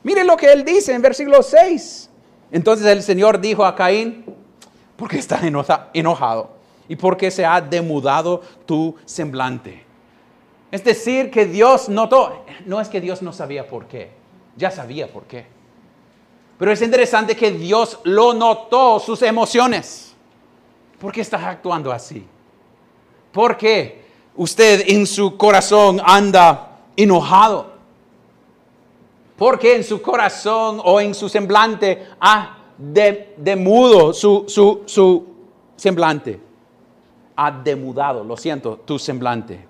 Mire 0.02 0.24
lo 0.24 0.34
que 0.34 0.50
Él 0.50 0.64
dice 0.64 0.94
en 0.94 1.02
versículo 1.02 1.42
6. 1.42 2.08
Entonces 2.52 2.86
el 2.86 3.02
Señor 3.02 3.38
dijo 3.38 3.62
a 3.62 3.76
Caín, 3.76 4.24
porque 4.96 5.18
está 5.18 5.40
enojado 5.92 6.56
y 6.88 6.96
porque 6.96 7.30
se 7.30 7.44
ha 7.44 7.60
demudado 7.60 8.40
tu 8.64 8.96
semblante. 9.04 9.84
Es 10.70 10.82
decir, 10.84 11.30
que 11.30 11.44
Dios 11.44 11.90
notó, 11.90 12.46
no 12.64 12.80
es 12.80 12.88
que 12.88 13.02
Dios 13.02 13.20
no 13.20 13.34
sabía 13.34 13.66
por 13.66 13.86
qué, 13.88 14.10
ya 14.56 14.70
sabía 14.70 15.06
por 15.06 15.24
qué. 15.24 15.59
Pero 16.60 16.72
es 16.72 16.82
interesante 16.82 17.34
que 17.34 17.52
Dios 17.52 18.00
lo 18.04 18.34
notó, 18.34 19.00
sus 19.00 19.22
emociones. 19.22 20.14
¿Por 20.98 21.10
qué 21.10 21.22
está 21.22 21.48
actuando 21.48 21.90
así? 21.90 22.22
¿Por 23.32 23.56
qué 23.56 24.04
usted 24.36 24.84
en 24.86 25.06
su 25.06 25.38
corazón 25.38 26.02
anda 26.04 26.82
enojado? 26.94 27.72
¿Por 29.38 29.58
qué 29.58 29.76
en 29.76 29.84
su 29.84 30.02
corazón 30.02 30.82
o 30.84 31.00
en 31.00 31.14
su 31.14 31.30
semblante 31.30 32.08
ha 32.20 32.58
de, 32.76 33.56
mudo 33.58 34.12
su, 34.12 34.44
su, 34.46 34.82
su 34.84 35.26
semblante? 35.76 36.38
Ha 37.36 37.50
demudado, 37.52 38.22
lo 38.22 38.36
siento, 38.36 38.76
tu 38.84 38.98
semblante. 38.98 39.69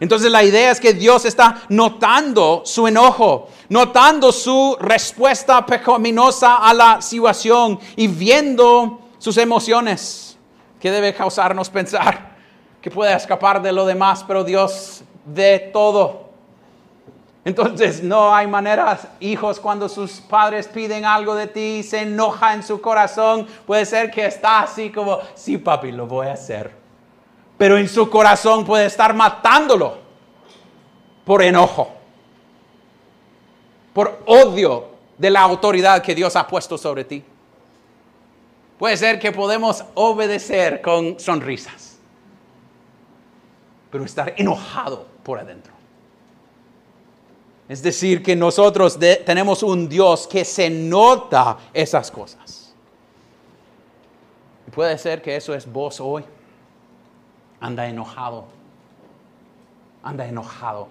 Entonces 0.00 0.30
la 0.30 0.44
idea 0.44 0.70
es 0.70 0.80
que 0.80 0.94
Dios 0.94 1.24
está 1.24 1.62
notando 1.68 2.62
su 2.64 2.86
enojo, 2.86 3.48
notando 3.68 4.30
su 4.30 4.76
respuesta 4.80 5.66
pecaminosa 5.66 6.56
a 6.56 6.72
la 6.72 7.02
situación 7.02 7.80
y 7.96 8.06
viendo 8.06 9.00
sus 9.18 9.36
emociones, 9.38 10.38
que 10.78 10.90
debe 10.92 11.12
causarnos 11.12 11.68
pensar 11.68 12.36
que 12.80 12.90
puede 12.90 13.12
escapar 13.14 13.60
de 13.60 13.72
lo 13.72 13.84
demás, 13.84 14.24
pero 14.26 14.44
Dios 14.44 15.02
de 15.24 15.58
todo. 15.72 16.28
Entonces 17.44 18.00
no 18.02 18.32
hay 18.32 18.46
maneras, 18.46 19.08
hijos, 19.18 19.58
cuando 19.58 19.88
sus 19.88 20.20
padres 20.20 20.68
piden 20.68 21.04
algo 21.04 21.34
de 21.34 21.48
ti, 21.48 21.82
se 21.82 22.02
enoja 22.02 22.54
en 22.54 22.62
su 22.62 22.80
corazón, 22.80 23.48
puede 23.66 23.84
ser 23.84 24.10
que 24.12 24.26
está 24.26 24.60
así 24.60 24.90
como, 24.90 25.18
sí 25.34 25.58
papi, 25.58 25.90
lo 25.90 26.06
voy 26.06 26.28
a 26.28 26.34
hacer 26.34 26.77
pero 27.58 27.76
en 27.76 27.88
su 27.88 28.08
corazón 28.08 28.64
puede 28.64 28.86
estar 28.86 29.12
matándolo 29.12 29.98
por 31.24 31.42
enojo, 31.42 31.90
por 33.92 34.22
odio 34.26 34.86
de 35.18 35.28
la 35.28 35.40
autoridad 35.40 36.00
que 36.00 36.14
Dios 36.14 36.36
ha 36.36 36.46
puesto 36.46 36.78
sobre 36.78 37.04
ti. 37.04 37.22
Puede 38.78 38.96
ser 38.96 39.18
que 39.18 39.32
podemos 39.32 39.84
obedecer 39.94 40.80
con 40.80 41.18
sonrisas, 41.18 41.98
pero 43.90 44.04
estar 44.04 44.32
enojado 44.36 45.04
por 45.24 45.40
adentro. 45.40 45.72
Es 47.68 47.82
decir, 47.82 48.22
que 48.22 48.36
nosotros 48.36 48.96
tenemos 49.26 49.64
un 49.64 49.88
Dios 49.88 50.28
que 50.28 50.44
se 50.44 50.70
nota 50.70 51.58
esas 51.74 52.10
cosas. 52.10 52.72
Y 54.66 54.70
puede 54.70 54.96
ser 54.96 55.20
que 55.20 55.34
eso 55.34 55.52
es 55.52 55.70
vos 55.70 56.00
hoy 56.00 56.24
anda 57.60 57.86
enojado, 57.86 58.46
anda 60.02 60.26
enojado 60.26 60.88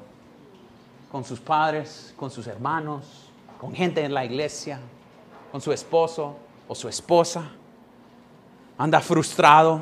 con 1.11 1.23
sus 1.23 1.39
padres, 1.39 2.13
con 2.17 2.29
sus 2.29 2.47
hermanos, 2.47 3.05
con 3.59 3.73
gente 3.73 4.03
en 4.03 4.13
la 4.13 4.25
iglesia, 4.25 4.79
con 5.51 5.61
su 5.61 5.71
esposo 5.71 6.35
o 6.67 6.75
su 6.75 6.87
esposa, 6.89 7.49
anda 8.77 8.99
frustrado. 8.99 9.81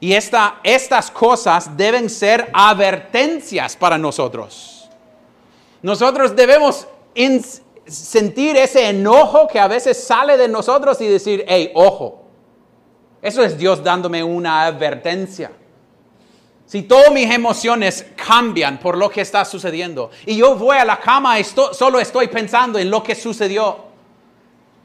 Y 0.00 0.12
esta, 0.12 0.60
estas 0.62 1.10
cosas 1.10 1.74
deben 1.76 2.10
ser 2.10 2.50
advertencias 2.52 3.76
para 3.76 3.96
nosotros. 3.96 4.90
Nosotros 5.80 6.34
debemos 6.34 6.86
sentir 7.86 8.56
ese 8.56 8.90
enojo 8.90 9.46
que 9.46 9.58
a 9.58 9.68
veces 9.68 10.02
sale 10.02 10.36
de 10.36 10.48
nosotros 10.48 11.00
y 11.00 11.06
decir, 11.06 11.44
hey, 11.48 11.70
ojo, 11.74 12.24
eso 13.22 13.42
es 13.42 13.56
Dios 13.56 13.82
dándome 13.82 14.22
una 14.22 14.64
advertencia. 14.64 15.50
Si 16.66 16.82
todas 16.82 17.12
mis 17.12 17.30
emociones 17.30 18.04
cambian 18.16 18.78
por 18.78 18.98
lo 18.98 19.08
que 19.08 19.20
está 19.20 19.44
sucediendo 19.44 20.10
y 20.26 20.36
yo 20.36 20.56
voy 20.56 20.76
a 20.76 20.84
la 20.84 20.98
cama 20.98 21.38
y 21.38 21.44
solo 21.44 22.00
estoy 22.00 22.26
pensando 22.26 22.76
en 22.78 22.90
lo 22.90 23.04
que 23.04 23.14
sucedió 23.14 23.86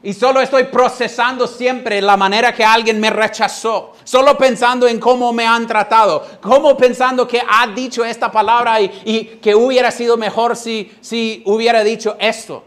y 0.00 0.12
solo 0.12 0.40
estoy 0.40 0.64
procesando 0.64 1.46
siempre 1.46 2.00
la 2.00 2.16
manera 2.16 2.52
que 2.52 2.64
alguien 2.64 3.00
me 3.00 3.10
rechazó, 3.10 3.92
solo 4.04 4.36
pensando 4.38 4.86
en 4.86 4.98
cómo 4.98 5.32
me 5.32 5.46
han 5.46 5.66
tratado, 5.66 6.24
cómo 6.40 6.76
pensando 6.76 7.26
que 7.26 7.40
ha 7.40 7.66
dicho 7.68 8.04
esta 8.04 8.30
palabra 8.30 8.80
y, 8.80 9.38
que 9.40 9.54
hubiera 9.54 9.90
sido 9.90 10.16
mejor 10.16 10.56
si, 10.56 10.92
si 11.00 11.42
hubiera 11.46 11.84
dicho 11.84 12.16
esto, 12.18 12.64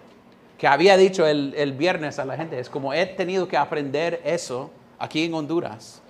que 0.58 0.67
había 0.67 0.95
dicho 0.95 1.25
el, 1.25 1.54
el 1.58 1.73
viernes 1.73 2.19
a 2.19 2.25
la 2.25 2.38
gente. 2.38 2.58
Es 2.58 2.69
como 2.69 2.93
he 2.93 3.06
tenido 3.06 3.47
que 3.47 3.58
aprender 3.58 4.21
eso 4.23 4.71
aquí 4.97 5.25
en 5.25 5.34
Honduras 5.34 6.01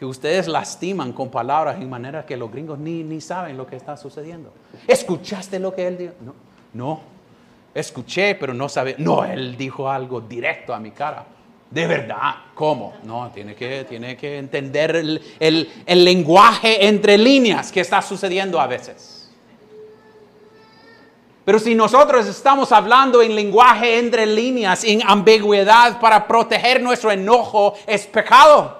que 0.00 0.06
ustedes 0.06 0.48
lastiman 0.48 1.12
con 1.12 1.28
palabras 1.28 1.76
en 1.78 1.90
manera 1.90 2.24
que 2.24 2.34
los 2.34 2.50
gringos 2.50 2.78
ni, 2.78 3.04
ni 3.04 3.20
saben 3.20 3.58
lo 3.58 3.66
que 3.66 3.76
está 3.76 3.98
sucediendo. 3.98 4.50
¿Escuchaste 4.88 5.58
lo 5.58 5.74
que 5.74 5.86
él 5.86 5.98
dijo? 5.98 6.14
No, 6.24 6.32
no. 6.72 7.00
Escuché, 7.74 8.34
pero 8.34 8.54
no 8.54 8.70
sabe. 8.70 8.94
No, 8.96 9.26
él 9.26 9.58
dijo 9.58 9.90
algo 9.90 10.22
directo 10.22 10.72
a 10.72 10.80
mi 10.80 10.92
cara. 10.92 11.26
De 11.70 11.86
verdad, 11.86 12.34
¿cómo? 12.54 12.94
No, 13.04 13.30
tiene 13.34 13.54
que, 13.54 13.84
tiene 13.84 14.16
que 14.16 14.38
entender 14.38 14.96
el, 14.96 15.20
el, 15.38 15.70
el 15.84 16.02
lenguaje 16.02 16.86
entre 16.86 17.18
líneas 17.18 17.70
que 17.70 17.80
está 17.80 18.00
sucediendo 18.00 18.58
a 18.58 18.66
veces. 18.66 19.30
Pero 21.44 21.58
si 21.58 21.74
nosotros 21.74 22.26
estamos 22.26 22.72
hablando 22.72 23.20
en 23.20 23.34
lenguaje 23.34 23.98
entre 23.98 24.24
líneas, 24.24 24.82
en 24.82 25.02
ambigüedad 25.06 26.00
para 26.00 26.26
proteger 26.26 26.82
nuestro 26.82 27.10
enojo, 27.10 27.74
es 27.86 28.06
pecado. 28.06 28.79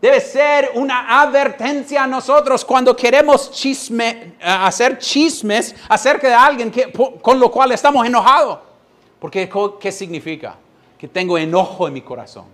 Debe 0.00 0.20
ser 0.20 0.72
una 0.74 1.20
advertencia 1.22 2.04
a 2.04 2.06
nosotros 2.06 2.64
cuando 2.64 2.94
queremos 2.94 3.50
chisme, 3.50 4.08
eh, 4.08 4.34
hacer 4.40 4.98
chismes 4.98 5.74
acerca 5.88 6.28
de 6.28 6.34
alguien 6.34 6.70
que, 6.70 6.92
con 6.92 7.40
lo 7.40 7.50
cual 7.50 7.72
estamos 7.72 8.06
enojados. 8.06 8.58
Porque 9.18 9.50
¿qué 9.80 9.90
significa? 9.90 10.56
Que 10.98 11.08
tengo 11.08 11.38
enojo 11.38 11.88
en 11.88 11.94
mi 11.94 12.02
corazón. 12.02 12.44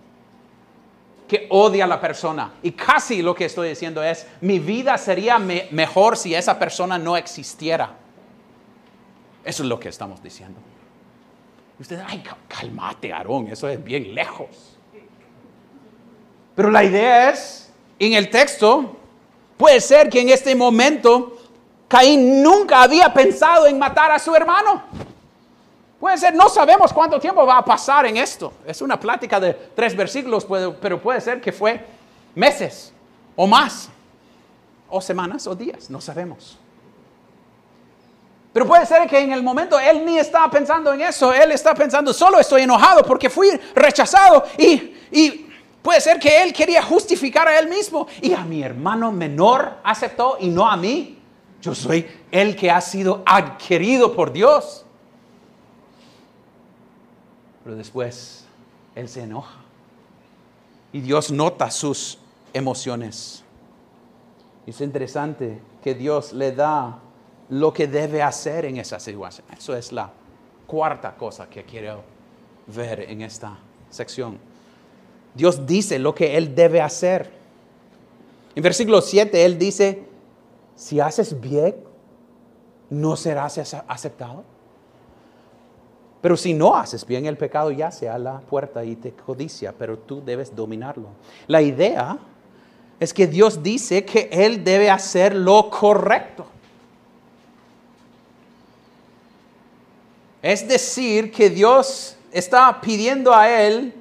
Que 1.27 1.47
odia 1.51 1.85
a 1.85 1.89
la 1.89 2.01
persona. 2.01 2.53
Y 2.63 2.73
casi 2.73 3.23
lo 3.23 3.35
que 3.35 3.47
estoy 3.47 3.71
diciendo 3.71 4.03
es, 4.03 4.27
mi 4.41 4.59
vida 4.61 4.97
sería 4.97 5.39
mejor 5.39 6.17
si 6.17 6.35
esa 6.35 6.59
persona 6.59 6.97
no 6.97 7.17
existiera. 7.17 7.91
Eso 9.45 9.63
es 9.65 9.69
lo 9.69 9.81
que 9.81 9.89
estamos 9.89 10.23
diciendo. 10.23 10.61
Usted, 11.81 12.01
ay, 12.07 12.23
cálmate, 12.47 13.13
Aarón, 13.13 13.49
eso 13.49 13.69
es 13.69 13.83
bien 13.83 14.15
lejos. 14.15 14.72
Pero 16.55 16.71
la 16.71 16.85
idea 16.85 17.31
es, 17.31 17.71
en 17.99 18.13
el 18.13 18.31
texto, 18.31 18.97
puede 19.57 19.81
ser 19.81 20.09
que 20.09 20.21
en 20.21 20.29
este 20.29 20.55
momento 20.55 21.39
Caín 21.89 22.43
nunca 22.43 22.83
había 22.83 23.13
pensado 23.13 23.67
en 23.67 23.79
matar 23.79 24.11
a 24.11 24.19
su 24.19 24.35
hermano. 24.35 24.83
Puede 26.01 26.19
ser, 26.19 26.35
no 26.35 26.49
sabemos 26.49 26.93
cuánto 26.93 27.21
tiempo 27.21 27.47
va 27.47 27.59
a 27.59 27.65
pasar 27.65 28.07
en 28.07 28.17
esto. 28.17 28.53
Es 28.67 28.83
una 28.83 28.99
plática 28.99 29.39
de 29.39 29.55
tres 29.55 29.95
versículos, 29.95 30.47
pero 30.81 31.01
puede 31.01 31.21
ser 31.21 31.41
que 31.41 31.53
fue 31.53 31.85
meses 32.35 32.93
o 33.37 33.47
más, 33.47 33.89
o 34.91 35.01
semanas 35.01 35.47
o 35.47 35.55
días, 35.55 35.89
no 35.89 36.01
sabemos. 36.01 36.59
Pero 38.53 38.67
puede 38.67 38.85
ser 38.85 39.09
que 39.09 39.19
en 39.19 39.33
el 39.33 39.43
momento 39.43 39.79
él 39.79 40.05
ni 40.05 40.19
estaba 40.19 40.51
pensando 40.51 40.93
en 40.93 41.01
eso, 41.01 41.33
él 41.33 41.53
está 41.53 41.75
pensando, 41.75 42.13
solo 42.13 42.39
estoy 42.39 42.63
enojado 42.63 43.03
porque 43.03 43.31
fui 43.31 43.49
rechazado 43.75 44.45
y, 44.59 44.95
y 45.11 45.52
Puede 45.83 46.01
ser 46.01 46.19
que 46.21 46.43
él 46.43 46.53
quería 46.53 46.83
justificar 46.83 47.49
a 47.49 47.59
él 47.59 47.69
mismo 47.69 48.07
y 48.21 48.33
a 48.33 48.45
mi 48.45 48.63
hermano 48.63 49.11
menor 49.11 49.79
aceptó 49.83 50.37
y 50.39 50.49
no 50.49 50.69
a 50.69 50.77
mí. 50.77 51.19
Yo 51.61 51.75
soy 51.75 52.07
el 52.31 52.57
que 52.57 52.71
ha 52.71 52.81
sido 52.81 53.23
adquirido 53.27 54.15
por 54.15 54.33
Dios. 54.33 54.85
Pero 57.65 57.77
después 57.77 58.45
él 58.95 59.09
se 59.09 59.23
enoja 59.23 59.59
y 60.93 61.01
Dios 61.01 61.31
nota 61.31 61.71
sus 61.71 62.19
emociones. 62.53 63.43
Es 64.67 64.81
interesante 64.81 65.61
que 65.83 65.95
Dios 65.95 66.33
le 66.33 66.53
da 66.53 67.01
lo 67.49 67.73
que 67.73 67.89
debe 67.89 68.23
hacer 68.23 68.67
en 68.67 68.77
esa 68.77 69.01
situación. 69.01 69.47
Eso 69.57 69.75
es 69.77 69.91
la 69.91 70.11
cuarta 70.67 71.17
cosa 71.17 71.49
que 71.49 71.65
quiero 71.65 72.03
ver 72.69 73.01
en 73.01 73.23
esta 73.23 73.59
sección. 73.91 74.52
Dios 75.35 75.67
dice 75.67 75.99
lo 75.99 76.15
que 76.15 76.37
Él 76.37 76.55
debe 76.55 76.81
hacer. 76.81 77.31
En 78.55 78.63
versículo 78.63 79.01
7 79.01 79.45
Él 79.45 79.59
dice, 79.59 80.03
si 80.77 81.01
haces 81.01 81.41
bien, 81.41 81.77
no 82.91 83.17
serás 83.17 83.59
aceptado. 83.89 84.45
Pero 86.21 86.37
si 86.37 86.55
no 86.55 86.77
haces 86.77 87.05
bien, 87.05 87.27
el 87.27 87.37
pecado 87.37 87.71
yace 87.71 88.09
a 88.09 88.17
la 88.19 88.41
puerta 88.41 88.85
y 88.85 88.95
te 88.95 89.13
codicia, 89.13 89.75
pero 89.77 89.99
tú 89.99 90.23
debes 90.25 90.55
dominarlo. 90.55 91.09
La 91.49 91.61
idea 91.63 92.19
es 93.01 93.13
que 93.13 93.27
Dios 93.27 93.63
dice 93.63 94.05
que 94.05 94.29
Él 94.31 94.63
debe 94.63 94.89
hacer 94.89 95.35
lo 95.35 95.69
correcto. 95.69 96.47
Es 100.41 100.67
decir, 100.69 101.33
que 101.33 101.51
Dios 101.51 102.17
está 102.31 102.81
pidiendo 102.81 103.35
a 103.35 103.51
Él 103.51 103.93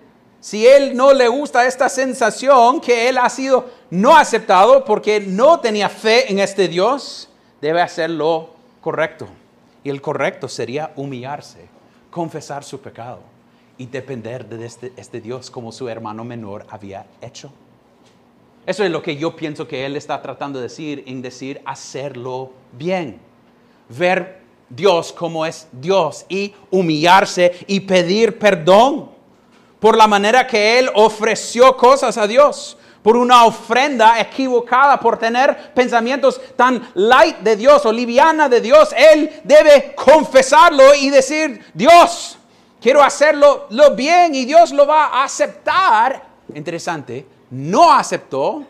si 0.42 0.66
él 0.66 0.98
no 0.98 1.14
le 1.14 1.28
gusta 1.28 1.68
esta 1.68 1.88
sensación 1.88 2.82
que 2.82 3.08
él 3.08 3.20
ha 3.20 3.30
sido 3.30 3.70
no 3.92 4.18
aceptado 4.18 4.84
porque 4.84 5.20
no 5.20 5.60
tenía 5.60 5.88
fe 5.88 6.32
en 6.32 6.40
este 6.40 6.68
Dios, 6.68 7.30
debe 7.62 7.80
hacer 7.80 8.10
lo 8.10 8.50
correcto. 8.82 9.28
Y 9.84 9.92
el 9.92 10.02
correcto 10.02 10.48
sería 10.48 10.94
humillarse, 10.96 11.68
confesar 12.10 12.64
su 12.64 12.82
pecado 12.82 13.20
y 13.78 13.86
depender 13.86 14.48
de 14.48 14.66
este, 14.66 14.92
este 14.98 15.22
Dios 15.22 15.52
como 15.52 15.72
su 15.72 15.88
hermano 15.88 16.24
menor 16.24 16.66
había 16.70 17.06
hecho. 17.22 17.52
Eso 18.66 18.84
es 18.84 18.90
lo 18.90 19.04
que 19.04 19.18
yo 19.18 19.36
pienso 19.36 19.68
que 19.68 19.86
él 19.86 19.96
está 19.96 20.24
tratando 20.24 20.58
de 20.58 20.64
decir 20.64 21.04
en 21.06 21.22
decir 21.22 21.62
hacerlo 21.66 22.52
bien. 22.72 23.20
Ver 23.90 24.42
Dios 24.70 25.14
como 25.14 25.46
es 25.46 25.68
Dios 25.72 26.26
y 26.30 26.56
humillarse 26.72 27.64
y 27.68 27.82
pedir 27.82 28.40
perdón 28.40 29.21
por 29.82 29.98
la 29.98 30.08
manera 30.08 30.46
que 30.46 30.78
él 30.78 30.92
ofreció 30.94 31.76
cosas 31.76 32.16
a 32.16 32.28
Dios, 32.28 32.78
por 33.02 33.18
una 33.18 33.46
ofrenda 33.46 34.20
equivocada, 34.20 35.00
por 35.00 35.18
tener 35.18 35.74
pensamientos 35.74 36.40
tan 36.56 36.88
light 36.94 37.40
de 37.40 37.56
Dios 37.56 37.84
o 37.88 37.92
liviana 37.92 38.48
de 38.48 38.62
Dios, 38.62 38.94
él 38.96 39.42
debe 39.44 39.96
confesarlo 39.96 40.94
y 40.94 41.10
decir, 41.10 41.66
Dios, 41.74 42.38
quiero 42.80 43.02
hacerlo 43.02 43.66
lo 43.72 43.96
bien 43.96 44.36
y 44.36 44.46
Dios 44.46 44.72
lo 44.72 44.86
va 44.86 45.06
a 45.06 45.24
aceptar. 45.24 46.26
Interesante, 46.54 47.26
no 47.50 47.92
aceptó 47.92 48.64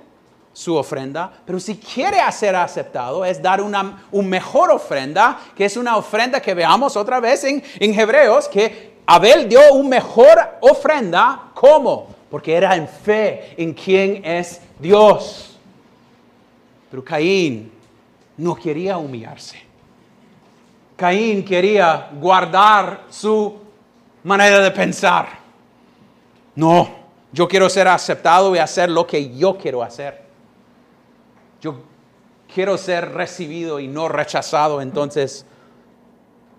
su 0.53 0.77
ofrenda, 0.77 1.31
pero 1.45 1.59
si 1.59 1.75
quiere 1.75 2.19
ser 2.31 2.55
aceptado 2.55 3.25
es 3.25 3.41
dar 3.41 3.61
una 3.61 4.03
un 4.11 4.29
mejor 4.29 4.71
ofrenda, 4.71 5.39
que 5.57 5.65
es 5.65 5.75
una 5.75 5.97
ofrenda 5.97 6.41
que 6.41 6.53
veamos 6.53 6.95
otra 6.95 7.19
vez 7.19 7.43
en, 7.43 7.61
en 7.79 7.99
Hebreos, 7.99 8.47
que 8.47 8.90
Abel 9.05 9.47
dio 9.49 9.73
una 9.73 9.89
mejor 9.89 10.57
ofrenda. 10.61 11.51
¿Cómo? 11.53 12.07
Porque 12.29 12.53
era 12.55 12.75
en 12.75 12.87
fe 12.87 13.53
en 13.57 13.73
quién 13.73 14.23
es 14.23 14.61
Dios. 14.79 15.57
Pero 16.89 17.03
Caín 17.03 17.71
no 18.37 18.55
quería 18.55 18.97
humillarse. 18.97 19.61
Caín 20.95 21.43
quería 21.43 22.09
guardar 22.13 23.05
su 23.09 23.57
manera 24.23 24.59
de 24.59 24.71
pensar. 24.71 25.27
No, 26.55 26.89
yo 27.31 27.47
quiero 27.47 27.69
ser 27.69 27.87
aceptado 27.87 28.55
y 28.55 28.59
hacer 28.59 28.89
lo 28.89 29.07
que 29.07 29.35
yo 29.35 29.57
quiero 29.57 29.81
hacer. 29.83 30.21
Yo 31.61 31.81
quiero 32.53 32.77
ser 32.77 33.13
recibido 33.13 33.79
y 33.79 33.87
no 33.87 34.09
rechazado, 34.09 34.81
entonces 34.81 35.45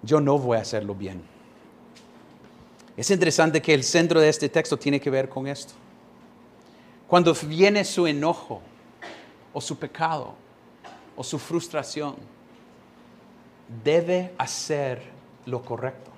yo 0.02 0.20
no 0.20 0.38
voy 0.38 0.58
a 0.58 0.62
hacerlo 0.62 0.94
bien. 0.94 1.31
Es 2.96 3.10
interesante 3.10 3.62
que 3.62 3.72
el 3.72 3.84
centro 3.84 4.20
de 4.20 4.28
este 4.28 4.48
texto 4.48 4.78
tiene 4.78 5.00
que 5.00 5.10
ver 5.10 5.28
con 5.28 5.46
esto. 5.46 5.72
Cuando 7.08 7.34
viene 7.34 7.84
su 7.84 8.06
enojo 8.06 8.60
o 9.52 9.60
su 9.60 9.78
pecado 9.78 10.34
o 11.16 11.24
su 11.24 11.38
frustración, 11.38 12.16
debe 13.82 14.32
hacer 14.38 15.02
lo 15.46 15.62
correcto. 15.62 16.10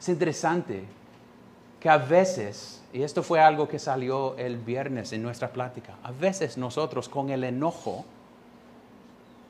Es 0.00 0.08
interesante 0.08 0.84
que 1.78 1.88
a 1.88 1.98
veces, 1.98 2.82
y 2.92 3.02
esto 3.02 3.22
fue 3.22 3.40
algo 3.40 3.68
que 3.68 3.78
salió 3.78 4.36
el 4.36 4.56
viernes 4.56 5.12
en 5.12 5.22
nuestra 5.22 5.52
plática, 5.52 5.96
a 6.02 6.12
veces 6.12 6.56
nosotros 6.56 7.08
con 7.08 7.30
el 7.30 7.44
enojo 7.44 8.04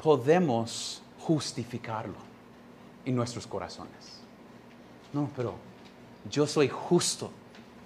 podemos 0.03 1.03
justificarlo 1.21 2.17
en 3.05 3.17
nuestros 3.17 3.47
corazones. 3.47 4.22
No, 5.13 5.29
pero 5.37 5.55
yo 6.31 6.47
soy 6.47 6.69
justo 6.69 7.31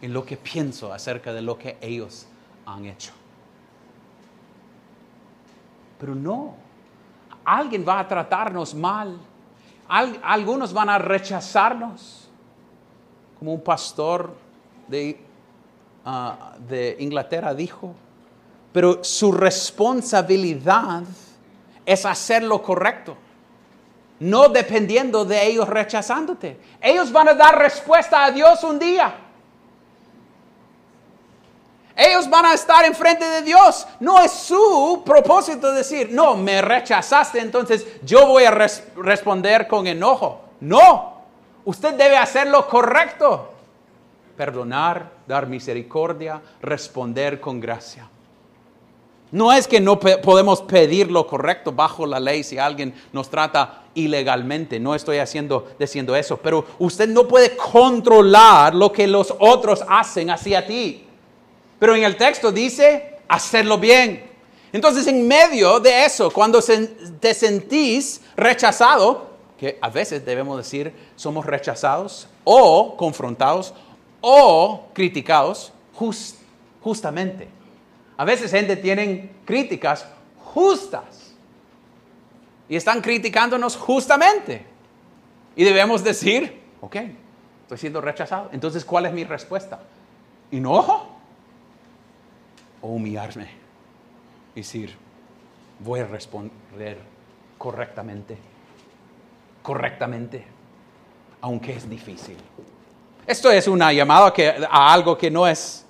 en 0.00 0.12
lo 0.12 0.24
que 0.24 0.36
pienso 0.36 0.92
acerca 0.92 1.32
de 1.32 1.42
lo 1.42 1.58
que 1.58 1.76
ellos 1.80 2.26
han 2.64 2.84
hecho. 2.86 3.12
Pero 5.98 6.14
no, 6.14 6.54
alguien 7.44 7.84
va 7.86 8.00
a 8.00 8.08
tratarnos 8.08 8.74
mal, 8.74 9.18
algunos 9.88 10.72
van 10.72 10.90
a 10.90 10.98
rechazarnos, 10.98 12.28
como 13.38 13.54
un 13.54 13.60
pastor 13.60 14.34
de, 14.88 15.18
ah, 16.04 16.54
de 16.68 16.96
Inglaterra 17.00 17.54
dijo, 17.54 17.94
pero 18.72 19.02
su 19.02 19.32
responsabilidad 19.32 21.04
es 21.84 22.04
hacer 22.04 22.42
lo 22.42 22.62
correcto 22.62 23.16
no 24.18 24.48
dependiendo 24.48 25.24
de 25.24 25.46
ellos 25.46 25.68
rechazándote. 25.68 26.58
Ellos 26.80 27.12
van 27.12 27.28
a 27.28 27.34
dar 27.34 27.58
respuesta 27.58 28.24
a 28.24 28.30
Dios 28.30 28.62
un 28.64 28.78
día. 28.78 29.14
Ellos 31.96 32.28
van 32.28 32.44
a 32.44 32.54
estar 32.54 32.84
enfrente 32.84 33.24
de 33.24 33.42
Dios. 33.42 33.86
No 34.00 34.20
es 34.20 34.30
su 34.30 35.02
propósito 35.04 35.72
decir, 35.72 36.10
no, 36.12 36.36
me 36.36 36.60
rechazaste, 36.60 37.40
entonces 37.40 37.86
yo 38.02 38.26
voy 38.26 38.44
a 38.44 38.50
responder 38.50 39.66
con 39.66 39.86
enojo. 39.86 40.42
No, 40.60 41.22
usted 41.64 41.94
debe 41.94 42.18
hacer 42.18 42.48
lo 42.48 42.68
correcto. 42.68 43.52
Perdonar, 44.36 45.10
dar 45.26 45.46
misericordia, 45.46 46.42
responder 46.60 47.40
con 47.40 47.60
gracia. 47.60 48.08
No 49.36 49.52
es 49.52 49.68
que 49.68 49.82
no 49.82 50.00
podemos 50.00 50.62
pedir 50.62 51.10
lo 51.10 51.26
correcto 51.26 51.70
bajo 51.70 52.06
la 52.06 52.18
ley 52.18 52.42
si 52.42 52.56
alguien 52.56 52.94
nos 53.12 53.28
trata 53.28 53.82
ilegalmente. 53.92 54.80
No 54.80 54.94
estoy 54.94 55.18
haciendo, 55.18 55.66
diciendo 55.78 56.16
eso. 56.16 56.38
Pero 56.38 56.64
usted 56.78 57.06
no 57.06 57.28
puede 57.28 57.54
controlar 57.54 58.74
lo 58.74 58.90
que 58.90 59.06
los 59.06 59.34
otros 59.38 59.84
hacen 59.90 60.30
hacia 60.30 60.66
ti. 60.66 61.04
Pero 61.78 61.94
en 61.94 62.04
el 62.04 62.16
texto 62.16 62.50
dice 62.50 63.18
hacerlo 63.28 63.76
bien. 63.76 64.24
Entonces, 64.72 65.06
en 65.06 65.28
medio 65.28 65.80
de 65.80 66.06
eso, 66.06 66.30
cuando 66.30 66.62
te 67.20 67.34
sentís 67.34 68.22
rechazado, 68.38 69.32
que 69.58 69.76
a 69.82 69.90
veces 69.90 70.24
debemos 70.24 70.56
decir 70.56 70.94
somos 71.14 71.44
rechazados 71.44 72.26
o 72.42 72.96
confrontados 72.96 73.74
o 74.22 74.86
criticados 74.94 75.74
justamente. 76.80 77.55
A 78.16 78.24
veces 78.24 78.50
gente 78.50 78.76
tiene 78.76 79.30
críticas 79.44 80.06
justas 80.44 81.34
y 82.68 82.76
están 82.76 83.00
criticándonos 83.00 83.76
justamente. 83.76 84.64
Y 85.54 85.64
debemos 85.64 86.02
decir, 86.02 86.62
ok, 86.80 86.96
estoy 87.62 87.78
siendo 87.78 88.00
rechazado. 88.00 88.50
Entonces, 88.52 88.84
¿cuál 88.84 89.06
es 89.06 89.12
mi 89.12 89.24
respuesta? 89.24 89.80
¿Enojo? 90.50 91.08
¿O 92.80 92.88
humillarme? 92.88 93.48
Y 94.54 94.60
decir, 94.60 94.94
voy 95.80 96.00
a 96.00 96.06
responder 96.06 96.98
correctamente. 97.58 98.38
Correctamente. 99.62 100.44
Aunque 101.40 101.74
es 101.74 101.88
difícil. 101.88 102.36
Esto 103.26 103.50
es 103.50 103.66
una 103.68 103.92
llamada 103.92 104.32
a 104.70 104.92
algo 104.92 105.18
que 105.18 105.30
no 105.30 105.46
es 105.46 105.84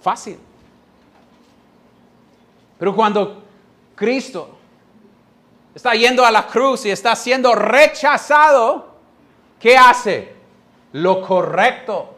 fácil. 0.00 0.38
Pero 2.78 2.94
cuando 2.94 3.42
Cristo 3.94 4.50
está 5.74 5.94
yendo 5.94 6.24
a 6.24 6.30
la 6.30 6.46
cruz 6.46 6.86
y 6.86 6.90
está 6.90 7.14
siendo 7.16 7.54
rechazado, 7.54 8.94
¿qué 9.58 9.76
hace? 9.76 10.34
Lo 10.92 11.20
correcto. 11.20 12.10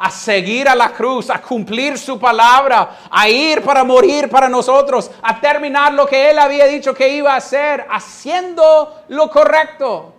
A 0.00 0.10
seguir 0.10 0.68
a 0.68 0.76
la 0.76 0.92
cruz, 0.92 1.28
a 1.28 1.42
cumplir 1.42 1.98
su 1.98 2.20
palabra, 2.20 3.00
a 3.10 3.28
ir 3.28 3.62
para 3.62 3.82
morir 3.82 4.28
para 4.28 4.48
nosotros, 4.48 5.10
a 5.20 5.40
terminar 5.40 5.92
lo 5.92 6.06
que 6.06 6.30
Él 6.30 6.38
había 6.38 6.66
dicho 6.66 6.94
que 6.94 7.08
iba 7.08 7.34
a 7.34 7.38
hacer, 7.38 7.84
haciendo 7.90 9.02
lo 9.08 9.28
correcto, 9.28 10.14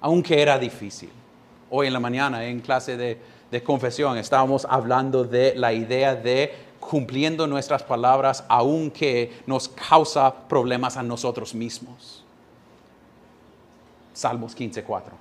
aunque 0.00 0.42
era 0.42 0.58
difícil. 0.58 1.12
Hoy 1.70 1.86
en 1.86 1.92
la 1.92 2.00
mañana 2.00 2.44
en 2.44 2.60
clase 2.60 2.96
de, 2.96 3.20
de 3.48 3.62
confesión 3.62 4.18
estábamos 4.18 4.66
hablando 4.68 5.22
de 5.22 5.54
la 5.54 5.72
idea 5.72 6.16
de 6.16 6.63
cumpliendo 6.88 7.46
nuestras 7.46 7.82
palabras 7.82 8.44
aunque 8.48 9.32
nos 9.46 9.68
causa 9.68 10.32
problemas 10.48 10.96
a 10.96 11.02
nosotros 11.02 11.54
mismos. 11.54 12.22
Salmos 14.12 14.54
15:4. 14.54 15.12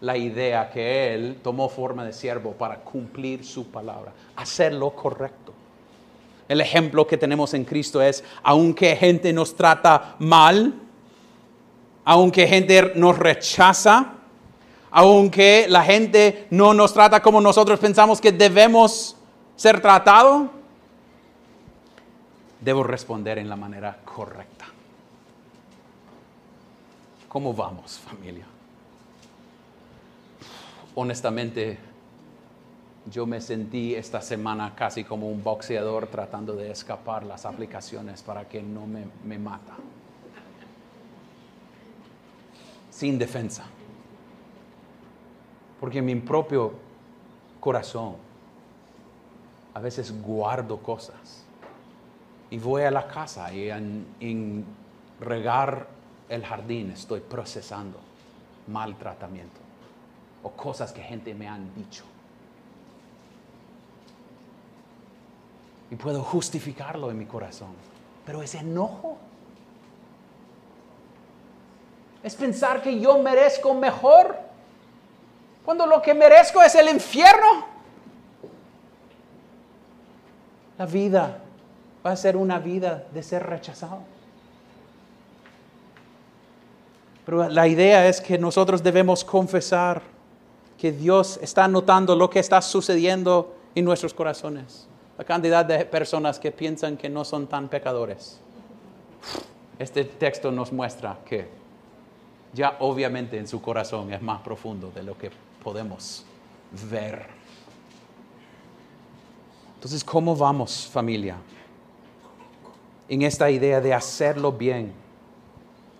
La 0.00 0.16
idea 0.16 0.68
que 0.70 1.14
Él 1.14 1.38
tomó 1.42 1.68
forma 1.68 2.04
de 2.04 2.12
siervo 2.12 2.52
para 2.52 2.76
cumplir 2.76 3.44
su 3.44 3.68
palabra, 3.68 4.12
hacer 4.36 4.74
lo 4.74 4.90
correcto. 4.90 5.52
El 6.48 6.60
ejemplo 6.60 7.06
que 7.06 7.16
tenemos 7.16 7.54
en 7.54 7.64
Cristo 7.64 8.02
es, 8.02 8.22
aunque 8.42 8.94
gente 8.94 9.32
nos 9.32 9.56
trata 9.56 10.16
mal, 10.18 10.74
aunque 12.04 12.46
gente 12.46 12.92
nos 12.94 13.18
rechaza, 13.18 14.12
aunque 14.90 15.66
la 15.68 15.82
gente 15.82 16.46
no 16.50 16.72
nos 16.74 16.92
trata 16.92 17.20
como 17.20 17.40
nosotros 17.40 17.80
pensamos 17.80 18.20
que 18.20 18.32
debemos 18.32 19.16
ser 19.56 19.80
tratados, 19.80 20.50
debo 22.66 22.82
responder 22.82 23.38
en 23.38 23.48
la 23.48 23.54
manera 23.54 23.96
correcta. 24.04 24.64
¿Cómo 27.28 27.54
vamos, 27.54 28.00
familia? 28.00 28.44
Honestamente, 30.96 31.78
yo 33.08 33.24
me 33.24 33.40
sentí 33.40 33.94
esta 33.94 34.20
semana 34.20 34.74
casi 34.74 35.04
como 35.04 35.28
un 35.28 35.44
boxeador 35.44 36.08
tratando 36.08 36.54
de 36.54 36.72
escapar 36.72 37.22
las 37.22 37.46
aplicaciones 37.46 38.20
para 38.24 38.48
que 38.48 38.60
no 38.60 38.84
me, 38.84 39.04
me 39.24 39.38
mata. 39.38 39.74
Sin 42.90 43.16
defensa. 43.16 43.64
Porque 45.78 45.98
en 45.98 46.04
mi 46.04 46.16
propio 46.16 46.72
corazón 47.60 48.16
a 49.72 49.78
veces 49.78 50.12
guardo 50.20 50.78
cosas 50.78 51.45
y 52.50 52.58
voy 52.58 52.82
a 52.82 52.90
la 52.90 53.06
casa 53.06 53.52
y 53.52 53.70
en, 53.70 54.64
regar 55.20 55.86
el 56.28 56.44
jardín 56.44 56.90
estoy 56.90 57.20
procesando 57.20 57.98
maltratamiento 58.66 59.60
o 60.42 60.50
cosas 60.50 60.92
que 60.92 61.02
gente 61.02 61.34
me 61.34 61.48
han 61.48 61.74
dicho. 61.74 62.04
Y 65.90 65.96
puedo 65.96 66.22
justificarlo 66.22 67.10
en 67.10 67.18
mi 67.18 67.26
corazón, 67.26 67.74
pero 68.24 68.42
es 68.42 68.54
enojo. 68.54 69.16
Es 72.22 72.34
pensar 72.34 72.82
que 72.82 72.98
yo 73.00 73.18
merezco 73.18 73.72
mejor 73.72 74.36
cuando 75.64 75.86
lo 75.86 76.02
que 76.02 76.12
merezco 76.12 76.60
es 76.60 76.74
el 76.74 76.88
infierno. 76.88 77.66
La 80.76 80.86
vida 80.86 81.45
va 82.06 82.12
a 82.12 82.16
ser 82.16 82.36
una 82.36 82.60
vida 82.60 83.04
de 83.12 83.20
ser 83.20 83.44
rechazado. 83.44 83.98
Pero 87.24 87.48
la 87.48 87.66
idea 87.66 88.06
es 88.06 88.20
que 88.20 88.38
nosotros 88.38 88.80
debemos 88.80 89.24
confesar 89.24 90.02
que 90.78 90.92
Dios 90.92 91.40
está 91.42 91.66
notando 91.66 92.14
lo 92.14 92.30
que 92.30 92.38
está 92.38 92.62
sucediendo 92.62 93.56
en 93.74 93.84
nuestros 93.84 94.14
corazones. 94.14 94.86
La 95.18 95.24
cantidad 95.24 95.64
de 95.64 95.84
personas 95.84 96.38
que 96.38 96.52
piensan 96.52 96.96
que 96.96 97.08
no 97.08 97.24
son 97.24 97.48
tan 97.48 97.68
pecadores. 97.68 98.38
Este 99.76 100.04
texto 100.04 100.52
nos 100.52 100.72
muestra 100.72 101.18
que 101.24 101.48
ya 102.52 102.76
obviamente 102.78 103.36
en 103.36 103.48
su 103.48 103.60
corazón 103.60 104.12
es 104.12 104.22
más 104.22 104.42
profundo 104.42 104.92
de 104.94 105.02
lo 105.02 105.18
que 105.18 105.32
podemos 105.64 106.24
ver. 106.88 107.26
Entonces, 109.74 110.04
¿cómo 110.04 110.36
vamos 110.36 110.86
familia? 110.86 111.36
En 113.08 113.22
esta 113.22 113.50
idea 113.50 113.80
de 113.80 113.94
hacerlo 113.94 114.52
bien. 114.52 114.92